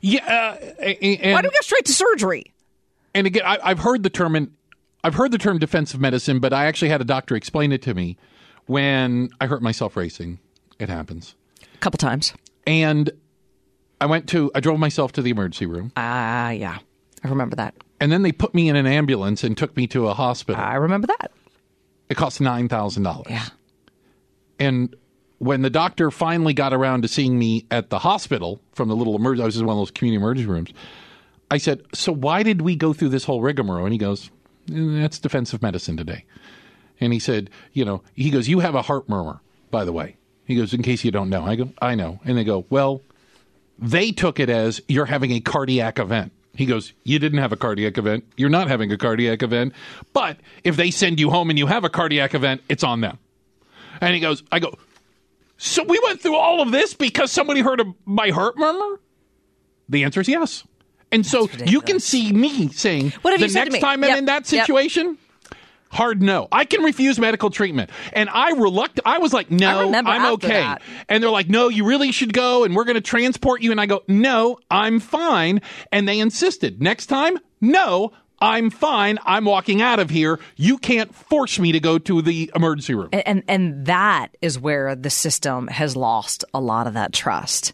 Yeah, 0.00 0.24
uh, 0.24 0.82
and, 0.82 1.32
Why 1.34 1.42
do 1.42 1.48
we 1.48 1.52
go 1.52 1.60
straight 1.62 1.84
to 1.86 1.92
surgery? 1.92 2.52
and 3.14 3.26
again, 3.26 3.42
I, 3.44 3.58
I've 3.62 3.80
heard 3.80 4.02
the 4.04 4.10
term, 4.10 4.36
and 4.36 4.52
I've 5.02 5.14
heard 5.14 5.32
the 5.32 5.38
term 5.38 5.58
defensive 5.58 6.00
medicine, 6.00 6.38
but 6.38 6.52
I 6.52 6.66
actually 6.66 6.90
had 6.90 7.00
a 7.00 7.04
doctor 7.04 7.34
explain 7.34 7.72
it 7.72 7.82
to 7.82 7.94
me 7.94 8.16
when 8.66 9.30
I 9.40 9.46
hurt 9.46 9.62
myself 9.62 9.96
racing. 9.96 10.38
It 10.78 10.88
happens, 10.88 11.34
A 11.74 11.78
couple 11.78 11.98
times. 11.98 12.32
and 12.66 13.10
I 14.00 14.06
went 14.06 14.28
to, 14.28 14.52
I 14.54 14.60
drove 14.60 14.78
myself 14.78 15.10
to 15.12 15.22
the 15.22 15.30
emergency 15.30 15.66
room, 15.66 15.90
Ah, 15.96 16.50
yeah. 16.50 16.78
I 17.24 17.28
remember 17.28 17.56
that. 17.56 17.74
and 18.00 18.12
then 18.12 18.22
they 18.22 18.30
put 18.30 18.54
me 18.54 18.68
in 18.68 18.76
an 18.76 18.86
ambulance 18.86 19.42
and 19.42 19.56
took 19.58 19.76
me 19.76 19.88
to 19.88 20.06
a 20.06 20.14
hospital. 20.14 20.62
I 20.62 20.74
remember 20.76 21.08
that. 21.08 21.32
It 22.08 22.16
cost 22.16 22.40
nine 22.40 22.68
thousand 22.68 23.02
dollars. 23.02 23.26
Yeah. 23.28 23.46
And 24.58 24.94
when 25.38 25.62
the 25.62 25.70
doctor 25.70 26.10
finally 26.10 26.52
got 26.52 26.72
around 26.72 27.02
to 27.02 27.08
seeing 27.08 27.38
me 27.38 27.66
at 27.70 27.90
the 27.90 28.00
hospital 28.00 28.60
from 28.72 28.88
the 28.88 28.96
little 28.96 29.16
emergency, 29.16 29.42
I 29.42 29.46
was 29.46 29.56
in 29.56 29.66
one 29.66 29.76
of 29.76 29.80
those 29.80 29.90
community 29.90 30.20
emergency 30.20 30.50
rooms. 30.50 30.70
I 31.50 31.58
said, 31.58 31.82
"So 31.94 32.12
why 32.12 32.42
did 32.42 32.62
we 32.62 32.76
go 32.76 32.92
through 32.92 33.10
this 33.10 33.24
whole 33.24 33.40
rigmarole?" 33.40 33.84
And 33.84 33.92
he 33.92 33.98
goes, 33.98 34.30
"Eh, 34.70 35.00
"That's 35.00 35.18
defensive 35.18 35.62
medicine 35.62 35.96
today." 35.96 36.24
And 37.00 37.12
he 37.12 37.18
said, 37.18 37.50
"You 37.72 37.84
know," 37.84 38.02
he 38.14 38.30
goes, 38.30 38.48
"You 38.48 38.60
have 38.60 38.74
a 38.74 38.82
heart 38.82 39.08
murmur, 39.08 39.40
by 39.70 39.84
the 39.84 39.92
way." 39.92 40.16
He 40.44 40.56
goes, 40.56 40.74
"In 40.74 40.82
case 40.82 41.04
you 41.04 41.10
don't 41.10 41.30
know." 41.30 41.44
I 41.44 41.56
go, 41.56 41.70
"I 41.80 41.94
know." 41.94 42.20
And 42.24 42.36
they 42.36 42.44
go, 42.44 42.66
"Well, 42.68 43.02
they 43.78 44.10
took 44.10 44.40
it 44.40 44.50
as 44.50 44.80
you're 44.88 45.06
having 45.06 45.30
a 45.30 45.40
cardiac 45.40 45.98
event." 45.98 46.32
He 46.58 46.66
goes, 46.66 46.92
You 47.04 47.20
didn't 47.20 47.38
have 47.38 47.52
a 47.52 47.56
cardiac 47.56 47.98
event. 47.98 48.24
You're 48.36 48.50
not 48.50 48.66
having 48.66 48.90
a 48.90 48.98
cardiac 48.98 49.44
event. 49.44 49.72
But 50.12 50.38
if 50.64 50.74
they 50.74 50.90
send 50.90 51.20
you 51.20 51.30
home 51.30 51.50
and 51.50 51.58
you 51.58 51.66
have 51.66 51.84
a 51.84 51.88
cardiac 51.88 52.34
event, 52.34 52.62
it's 52.68 52.82
on 52.82 53.00
them. 53.00 53.18
And 54.00 54.14
he 54.14 54.20
goes, 54.20 54.42
I 54.52 54.58
go, 54.58 54.74
So 55.56 55.82
we 55.84 56.00
went 56.04 56.20
through 56.20 56.36
all 56.36 56.60
of 56.62 56.70
this 56.70 56.94
because 56.94 57.32
somebody 57.32 57.60
heard 57.60 57.82
my 58.04 58.30
heart 58.30 58.56
murmur? 58.56 59.00
The 59.88 60.04
answer 60.04 60.20
is 60.20 60.28
yes. 60.28 60.64
And 61.10 61.24
so 61.24 61.48
you 61.64 61.80
can 61.80 62.00
see 62.00 62.32
me 62.32 62.68
saying, 62.68 63.12
What 63.22 63.32
have 63.32 63.40
the 63.40 63.46
you 63.46 63.52
said 63.52 63.64
to 63.64 63.70
next 63.70 63.74
me? 63.74 63.80
time 63.80 64.04
I'm 64.04 64.10
Yep, 64.10 64.18
in 64.18 64.24
that 64.26 64.52
yep. 64.52 64.66
situation, 64.66 65.16
hard 65.90 66.20
no. 66.22 66.48
I 66.52 66.64
can 66.66 66.82
refuse 66.82 67.18
medical 67.18 67.48
treatment. 67.50 67.90
And 68.12 68.28
I 68.28 68.50
reluct 68.50 69.00
I 69.06 69.18
was 69.18 69.32
like, 69.32 69.50
no, 69.50 69.92
I'm 69.94 70.34
okay. 70.34 70.48
that. 70.48 70.82
And 71.08 71.22
they're 71.22 71.30
like, 71.30 71.48
no, 71.48 71.68
you 71.68 71.86
really 71.86 72.12
should 72.12 72.34
go 72.34 72.64
and 72.64 72.76
we're 72.76 72.84
going 72.84 72.96
to 72.96 73.00
transport 73.00 73.62
you. 73.62 73.70
And 73.70 73.80
I 73.80 73.86
go, 73.86 74.02
no, 74.06 74.58
I'm 74.70 75.00
fine. 75.00 75.62
And 75.90 76.06
they 76.06 76.20
insisted. 76.20 76.82
Next 76.82 77.06
time, 77.06 77.38
no, 77.60 78.12
I'm 78.40 78.70
fine. 78.70 79.18
I'm 79.24 79.44
walking 79.44 79.82
out 79.82 79.98
of 79.98 80.10
here. 80.10 80.38
You 80.56 80.78
can't 80.78 81.14
force 81.14 81.58
me 81.58 81.72
to 81.72 81.80
go 81.80 81.98
to 81.98 82.22
the 82.22 82.50
emergency 82.54 82.94
room. 82.94 83.08
And, 83.12 83.22
and 83.26 83.42
and 83.48 83.86
that 83.86 84.36
is 84.40 84.58
where 84.58 84.94
the 84.94 85.10
system 85.10 85.66
has 85.68 85.96
lost 85.96 86.44
a 86.54 86.60
lot 86.60 86.86
of 86.86 86.94
that 86.94 87.12
trust. 87.12 87.72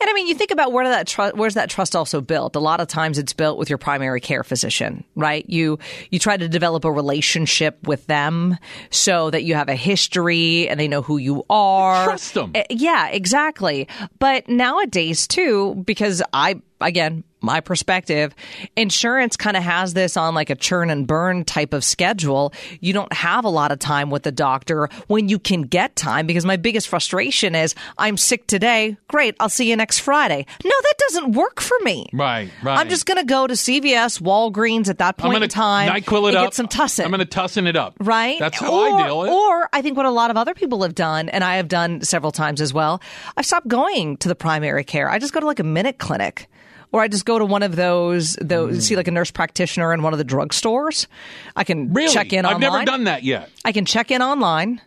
And 0.00 0.08
I 0.08 0.12
mean, 0.14 0.26
you 0.26 0.34
think 0.34 0.50
about 0.50 0.72
where 0.72 0.88
that 0.88 1.06
trust, 1.06 1.36
where's 1.36 1.54
that 1.54 1.68
trust 1.68 1.94
also 1.94 2.20
built? 2.22 2.56
A 2.56 2.60
lot 2.60 2.80
of 2.80 2.88
times, 2.88 3.18
it's 3.18 3.34
built 3.34 3.58
with 3.58 3.68
your 3.68 3.78
primary 3.78 4.20
care 4.20 4.42
physician, 4.42 5.04
right? 5.14 5.44
You 5.48 5.78
you 6.10 6.18
try 6.18 6.36
to 6.36 6.48
develop 6.48 6.84
a 6.84 6.92
relationship 6.92 7.86
with 7.86 8.06
them 8.06 8.56
so 8.90 9.30
that 9.30 9.44
you 9.44 9.54
have 9.54 9.68
a 9.68 9.74
history 9.76 10.68
and 10.68 10.80
they 10.80 10.88
know 10.88 11.02
who 11.02 11.18
you 11.18 11.44
are. 11.50 12.04
Trust 12.04 12.36
'em. 12.36 12.52
Uh, 12.54 12.62
Yeah, 12.70 13.08
exactly. 13.08 13.86
But 14.18 14.48
nowadays 14.48 15.26
too, 15.26 15.82
because 15.84 16.22
I 16.32 16.60
again, 16.80 17.24
my 17.42 17.60
perspective, 17.60 18.34
insurance 18.76 19.36
kind 19.36 19.56
of 19.56 19.62
has 19.62 19.94
this 19.94 20.16
on 20.16 20.34
like 20.34 20.50
a 20.50 20.54
churn 20.54 20.90
and 20.90 21.06
burn 21.06 21.44
type 21.44 21.72
of 21.72 21.84
schedule. 21.84 22.52
You 22.80 22.92
don't 22.92 23.12
have 23.12 23.44
a 23.44 23.48
lot 23.48 23.72
of 23.72 23.78
time 23.78 24.10
with 24.10 24.22
the 24.22 24.32
doctor 24.32 24.88
when 25.06 25.28
you 25.28 25.38
can 25.38 25.62
get 25.62 25.96
time 25.96 26.26
because 26.26 26.44
my 26.44 26.56
biggest 26.56 26.88
frustration 26.88 27.54
is 27.54 27.74
I'm 27.98 28.16
sick 28.16 28.46
today. 28.46 28.96
Great. 29.08 29.36
I'll 29.40 29.48
see 29.48 29.68
you 29.68 29.76
next 29.76 30.00
Friday. 30.00 30.46
No, 30.64 30.70
that 30.70 30.94
doesn't 30.98 31.32
work 31.32 31.60
for 31.60 31.76
me. 31.82 32.08
Right, 32.12 32.50
right. 32.62 32.78
I'm 32.78 32.88
just 32.88 33.06
going 33.06 33.18
to 33.18 33.24
go 33.24 33.46
to 33.46 33.54
CVS, 33.54 34.20
Walgreens 34.20 34.88
at 34.88 34.98
that 34.98 35.14
I'm 35.18 35.22
point 35.22 35.34
gonna 35.34 35.44
in 35.44 35.50
time. 35.50 35.88
NyQuil 35.90 36.24
it 36.24 36.28
and 36.28 36.36
up. 36.36 36.44
get 36.46 36.54
some 36.54 36.68
tussin. 36.68 37.04
I'm 37.04 37.10
going 37.10 37.26
to 37.26 37.26
tussin 37.26 37.66
it 37.66 37.76
up. 37.76 37.94
Right? 38.00 38.38
That's 38.38 38.58
how 38.58 38.72
or, 38.72 39.00
I 39.00 39.06
deal 39.06 39.24
it. 39.24 39.30
Or 39.30 39.68
I 39.72 39.82
think 39.82 39.96
what 39.96 40.06
a 40.06 40.10
lot 40.10 40.30
of 40.30 40.36
other 40.36 40.54
people 40.54 40.82
have 40.82 40.94
done, 40.94 41.28
and 41.28 41.42
I 41.42 41.56
have 41.56 41.68
done 41.68 42.02
several 42.02 42.32
times 42.32 42.60
as 42.60 42.74
well, 42.74 43.00
I've 43.36 43.46
stopped 43.46 43.68
going 43.68 44.16
to 44.18 44.28
the 44.28 44.34
primary 44.34 44.84
care. 44.84 45.10
I 45.10 45.18
just 45.18 45.32
go 45.32 45.40
to 45.40 45.46
like 45.46 45.60
a 45.60 45.64
minute 45.64 45.98
clinic. 45.98 46.48
Or 46.92 47.00
I 47.00 47.08
just 47.08 47.24
go 47.24 47.38
to 47.38 47.44
one 47.44 47.62
of 47.62 47.76
those, 47.76 48.34
those 48.40 48.86
see 48.86 48.96
like 48.96 49.06
a 49.06 49.12
nurse 49.12 49.30
practitioner 49.30 49.92
in 49.92 50.02
one 50.02 50.12
of 50.12 50.18
the 50.18 50.24
drugstores. 50.24 51.06
I 51.54 51.64
can 51.64 51.92
really? 51.92 52.12
check 52.12 52.32
in 52.32 52.44
I've 52.44 52.58
never 52.58 52.84
done 52.84 53.04
that 53.04 53.22
yet. 53.22 53.48
I 53.64 53.72
can 53.72 53.84
check 53.84 54.10
in 54.10 54.22
online. 54.22 54.80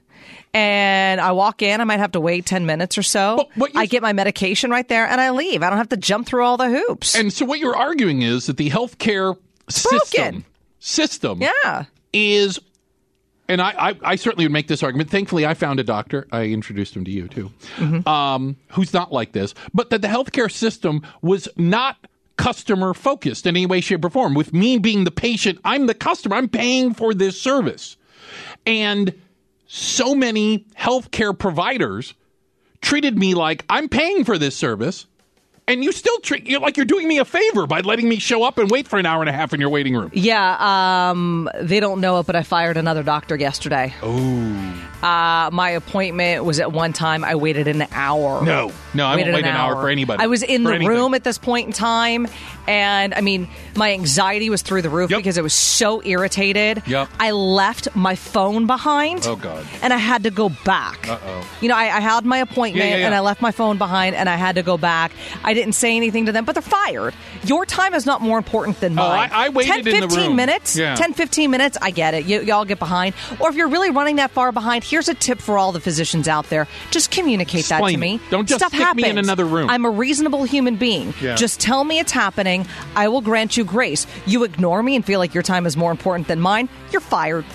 And 0.55 1.19
I 1.19 1.31
walk 1.31 1.63
in. 1.63 1.81
I 1.81 1.83
might 1.83 1.97
have 1.97 2.11
to 2.11 2.19
wait 2.19 2.45
ten 2.45 2.67
minutes 2.67 2.95
or 2.95 3.01
so. 3.01 3.49
I 3.73 3.87
get 3.87 4.03
my 4.03 4.13
medication 4.13 4.69
right 4.69 4.87
there, 4.87 5.07
and 5.07 5.19
I 5.19 5.31
leave. 5.31 5.63
I 5.63 5.69
don't 5.69 5.79
have 5.79 5.89
to 5.89 5.97
jump 5.97 6.27
through 6.27 6.43
all 6.43 6.57
the 6.57 6.69
hoops. 6.69 7.15
And 7.15 7.33
so 7.33 7.43
what 7.43 7.57
you're 7.57 7.75
arguing 7.75 8.21
is 8.21 8.45
that 8.45 8.57
the 8.57 8.69
healthcare 8.69 9.35
system 9.67 10.45
system 10.77 11.41
yeah. 11.41 11.85
is 12.11 12.59
and 13.47 13.61
I, 13.61 13.89
I, 13.89 13.95
I 14.03 14.15
certainly 14.15 14.45
would 14.45 14.51
make 14.51 14.67
this 14.67 14.83
argument. 14.83 15.09
Thankfully, 15.09 15.45
I 15.45 15.53
found 15.53 15.79
a 15.79 15.83
doctor. 15.83 16.27
I 16.31 16.43
introduced 16.45 16.95
him 16.95 17.03
to 17.05 17.11
you 17.11 17.27
too, 17.27 17.51
um, 18.07 18.55
who's 18.69 18.93
not 18.93 19.11
like 19.11 19.33
this. 19.33 19.53
But 19.73 19.89
that 19.89 20.01
the 20.01 20.07
healthcare 20.07 20.51
system 20.51 21.01
was 21.21 21.47
not 21.57 21.97
customer 22.37 22.93
focused 22.93 23.45
in 23.45 23.55
any 23.55 23.65
way, 23.65 23.81
shape, 23.81 24.03
or 24.05 24.09
form. 24.09 24.33
With 24.33 24.53
me 24.53 24.77
being 24.77 25.03
the 25.03 25.11
patient, 25.11 25.59
I'm 25.63 25.87
the 25.87 25.93
customer. 25.93 26.35
I'm 26.35 26.49
paying 26.49 26.93
for 26.93 27.13
this 27.13 27.39
service, 27.39 27.97
and 28.65 29.13
so 29.67 30.15
many 30.15 30.65
healthcare 30.77 31.37
providers 31.37 32.13
treated 32.81 33.17
me 33.17 33.33
like 33.33 33.65
I'm 33.69 33.89
paying 33.89 34.23
for 34.23 34.37
this 34.37 34.55
service. 34.55 35.05
And 35.67 35.83
you 35.83 35.91
still 35.91 36.17
treat 36.19 36.47
you 36.47 36.59
like 36.59 36.77
you're 36.77 36.85
doing 36.85 37.07
me 37.07 37.19
a 37.19 37.25
favor 37.25 37.65
by 37.67 37.81
letting 37.81 38.09
me 38.09 38.19
show 38.19 38.43
up 38.43 38.57
and 38.57 38.69
wait 38.69 38.87
for 38.87 38.99
an 38.99 39.05
hour 39.05 39.21
and 39.21 39.29
a 39.29 39.33
half 39.33 39.53
in 39.53 39.61
your 39.61 39.69
waiting 39.69 39.95
room. 39.95 40.11
Yeah, 40.13 40.57
um, 40.59 41.49
they 41.61 41.79
don't 41.79 42.01
know 42.01 42.19
it, 42.19 42.25
but 42.25 42.35
I 42.35 42.43
fired 42.43 42.77
another 42.77 43.03
doctor 43.03 43.35
yesterday. 43.35 43.93
Oh. 44.01 44.89
Uh, 45.03 45.49
my 45.51 45.71
appointment 45.71 46.45
was 46.45 46.59
at 46.61 46.71
one 46.71 46.93
time. 46.93 47.23
I 47.25 47.35
waited 47.35 47.67
an 47.67 47.85
hour. 47.91 48.41
No, 48.43 48.71
no, 48.93 49.05
I 49.05 49.09
won't 49.09 49.17
Waited 49.19 49.33
wait 49.35 49.43
an 49.45 49.55
hour 49.55 49.75
for 49.75 49.89
anybody, 49.89 50.23
I 50.23 50.27
was 50.27 50.43
in 50.43 50.63
for 50.63 50.69
the 50.69 50.75
anything. 50.75 50.87
room 50.87 51.13
at 51.13 51.23
this 51.25 51.37
point 51.37 51.67
in 51.67 51.73
time, 51.73 52.27
and 52.67 53.13
I 53.13 53.19
mean, 53.21 53.49
my 53.75 53.91
anxiety 53.91 54.49
was 54.49 54.61
through 54.61 54.81
the 54.81 54.89
roof 54.89 55.09
because 55.09 55.37
I 55.37 55.41
was 55.41 55.53
so 55.53 56.01
irritated. 56.05 56.83
Yep. 56.87 57.09
I 57.19 57.31
left 57.31 57.93
my 57.95 58.15
phone 58.15 58.65
behind. 58.65 59.25
Oh, 59.27 59.35
God. 59.35 59.65
And 59.81 59.91
I 59.91 59.97
had 59.97 60.23
to 60.23 60.31
go 60.31 60.49
back. 60.63 61.09
Uh 61.09 61.19
oh. 61.25 61.47
You 61.59 61.67
know, 61.67 61.75
I, 61.75 61.83
I 61.97 61.99
had 61.99 62.23
my 62.23 62.37
appointment 62.37 62.85
Yeah, 62.85 62.91
yeah, 62.91 62.97
yeah. 62.99 63.05
and 63.07 63.13
I 63.15 63.19
left 63.19 63.41
my 63.41 63.51
phone 63.51 63.77
behind 63.77 64.15
and 64.15 64.29
I 64.29 64.35
had 64.37 64.55
to 64.55 64.63
go 64.63 64.77
back. 64.77 65.11
I 65.43 65.53
didn't 65.53 65.73
say 65.73 65.97
anything 65.97 66.27
to 66.27 66.31
them, 66.31 66.45
but 66.45 66.53
they're 66.55 66.61
fired. 66.61 67.13
Your 67.45 67.65
time 67.65 67.93
is 67.93 68.05
not 68.05 68.21
more 68.21 68.37
important 68.37 68.79
than 68.79 68.93
Oh, 68.97 69.07
mine. 69.07 69.29
I- 69.33 69.45
I 69.45 69.49
waited 69.49 69.69
10, 69.71 69.79
in 69.79 69.85
the 69.85 69.91
15 70.07 70.27
room. 70.27 70.35
minutes. 70.35 70.75
Yeah. 70.75 70.95
10, 70.95 71.13
15 71.13 71.51
minutes. 71.51 71.77
I 71.81 71.91
get 71.91 72.13
it. 72.13 72.25
You, 72.25 72.41
y'all 72.41 72.65
get 72.65 72.79
behind. 72.79 73.15
Or 73.39 73.49
if 73.49 73.55
you're 73.55 73.67
really 73.67 73.89
running 73.91 74.15
that 74.17 74.31
far 74.31 74.51
behind, 74.51 74.83
here's 74.83 75.09
a 75.09 75.13
tip 75.13 75.39
for 75.39 75.57
all 75.57 75.71
the 75.71 75.79
physicians 75.81 76.27
out 76.27 76.49
there. 76.49 76.67
Just 76.91 77.11
communicate 77.11 77.65
that 77.65 77.75
Explain 77.79 77.93
to 77.95 77.99
me. 77.99 78.15
it. 78.15 78.21
Don't 78.29 78.47
just 78.47 78.59
Stuff 78.59 78.71
stick 78.73 78.81
happens. 78.81 79.03
me 79.03 79.09
in 79.09 79.17
another 79.17 79.45
room. 79.45 79.69
I'm 79.69 79.85
a 79.85 79.89
reasonable 79.89 80.43
human 80.45 80.75
being. 80.77 81.13
Yeah. 81.21 81.35
Just 81.35 81.59
tell 81.59 81.83
me 81.83 81.99
it's 81.99 82.11
happening. 82.11 82.65
I 82.95 83.07
will 83.09 83.21
grant 83.21 83.57
you 83.57 83.63
grace. 83.65 84.07
You 84.25 84.43
ignore 84.43 84.81
me 84.81 84.95
and 84.95 85.05
feel 85.05 85.19
like 85.19 85.33
your 85.33 85.43
time 85.43 85.65
is 85.65 85.75
more 85.75 85.91
important 85.91 86.27
than 86.27 86.39
mine, 86.39 86.69
you're 86.91 87.01
fired. 87.01 87.45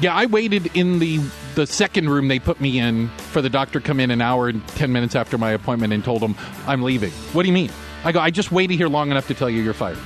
Yeah, 0.00 0.14
I 0.14 0.26
waited 0.26 0.70
in 0.74 0.98
the 0.98 1.20
the 1.56 1.66
second 1.66 2.08
room 2.08 2.28
they 2.28 2.38
put 2.38 2.60
me 2.60 2.78
in 2.78 3.08
for 3.32 3.42
the 3.42 3.50
doctor 3.50 3.80
to 3.80 3.86
come 3.86 3.98
in 4.00 4.10
an 4.12 4.22
hour 4.22 4.48
and 4.48 4.66
10 4.68 4.92
minutes 4.92 5.16
after 5.16 5.36
my 5.36 5.50
appointment 5.50 5.92
and 5.92 6.02
told 6.04 6.22
him 6.22 6.36
I'm 6.66 6.80
leaving. 6.82 7.10
What 7.32 7.42
do 7.42 7.48
you 7.48 7.52
mean? 7.52 7.70
I 8.04 8.12
go, 8.12 8.20
I 8.20 8.30
just 8.30 8.50
waited 8.50 8.76
here 8.76 8.88
long 8.88 9.10
enough 9.10 9.26
to 9.28 9.34
tell 9.34 9.50
you 9.50 9.62
you're 9.62 9.74
fired. 9.74 9.98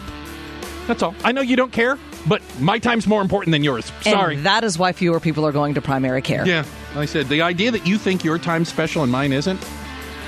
That's 0.86 1.02
all. 1.02 1.14
I 1.24 1.32
know 1.32 1.40
you 1.40 1.56
don't 1.56 1.72
care, 1.72 1.98
but 2.26 2.42
my 2.60 2.78
time's 2.78 3.06
more 3.06 3.22
important 3.22 3.52
than 3.52 3.64
yours. 3.64 3.90
Sorry. 4.02 4.36
And 4.36 4.44
that 4.44 4.64
is 4.64 4.78
why 4.78 4.92
fewer 4.92 5.20
people 5.20 5.46
are 5.46 5.52
going 5.52 5.74
to 5.74 5.80
primary 5.82 6.20
care. 6.20 6.46
yeah, 6.46 6.64
I 6.94 7.06
said 7.06 7.28
the 7.28 7.40
idea 7.42 7.70
that 7.70 7.86
you 7.86 7.96
think 7.96 8.22
your 8.24 8.38
time's 8.38 8.68
special 8.68 9.02
and 9.02 9.10
mine 9.10 9.32
isn't, 9.32 9.60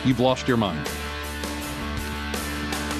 you've 0.04 0.20
lost 0.20 0.48
your 0.48 0.56
mind. 0.56 0.88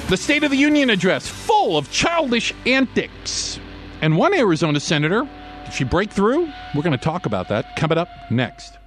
The 0.09 0.17
State 0.17 0.45
of 0.45 0.51
the 0.51 0.57
Union 0.57 0.91
address 0.91 1.27
full 1.27 1.77
of 1.77 1.91
childish 1.91 2.53
antics. 2.65 3.59
And 4.03 4.17
one 4.17 4.35
Arizona 4.35 4.79
senator, 4.79 5.27
did 5.65 5.75
she 5.75 5.85
break 5.85 6.11
through? 6.11 6.49
We're 6.75 6.83
going 6.83 6.93
to 6.93 6.99
talk 6.99 7.27
about 7.27 7.49
that 7.49 7.75
coming 7.77 7.99
up 7.99 8.09
next. 8.31 8.79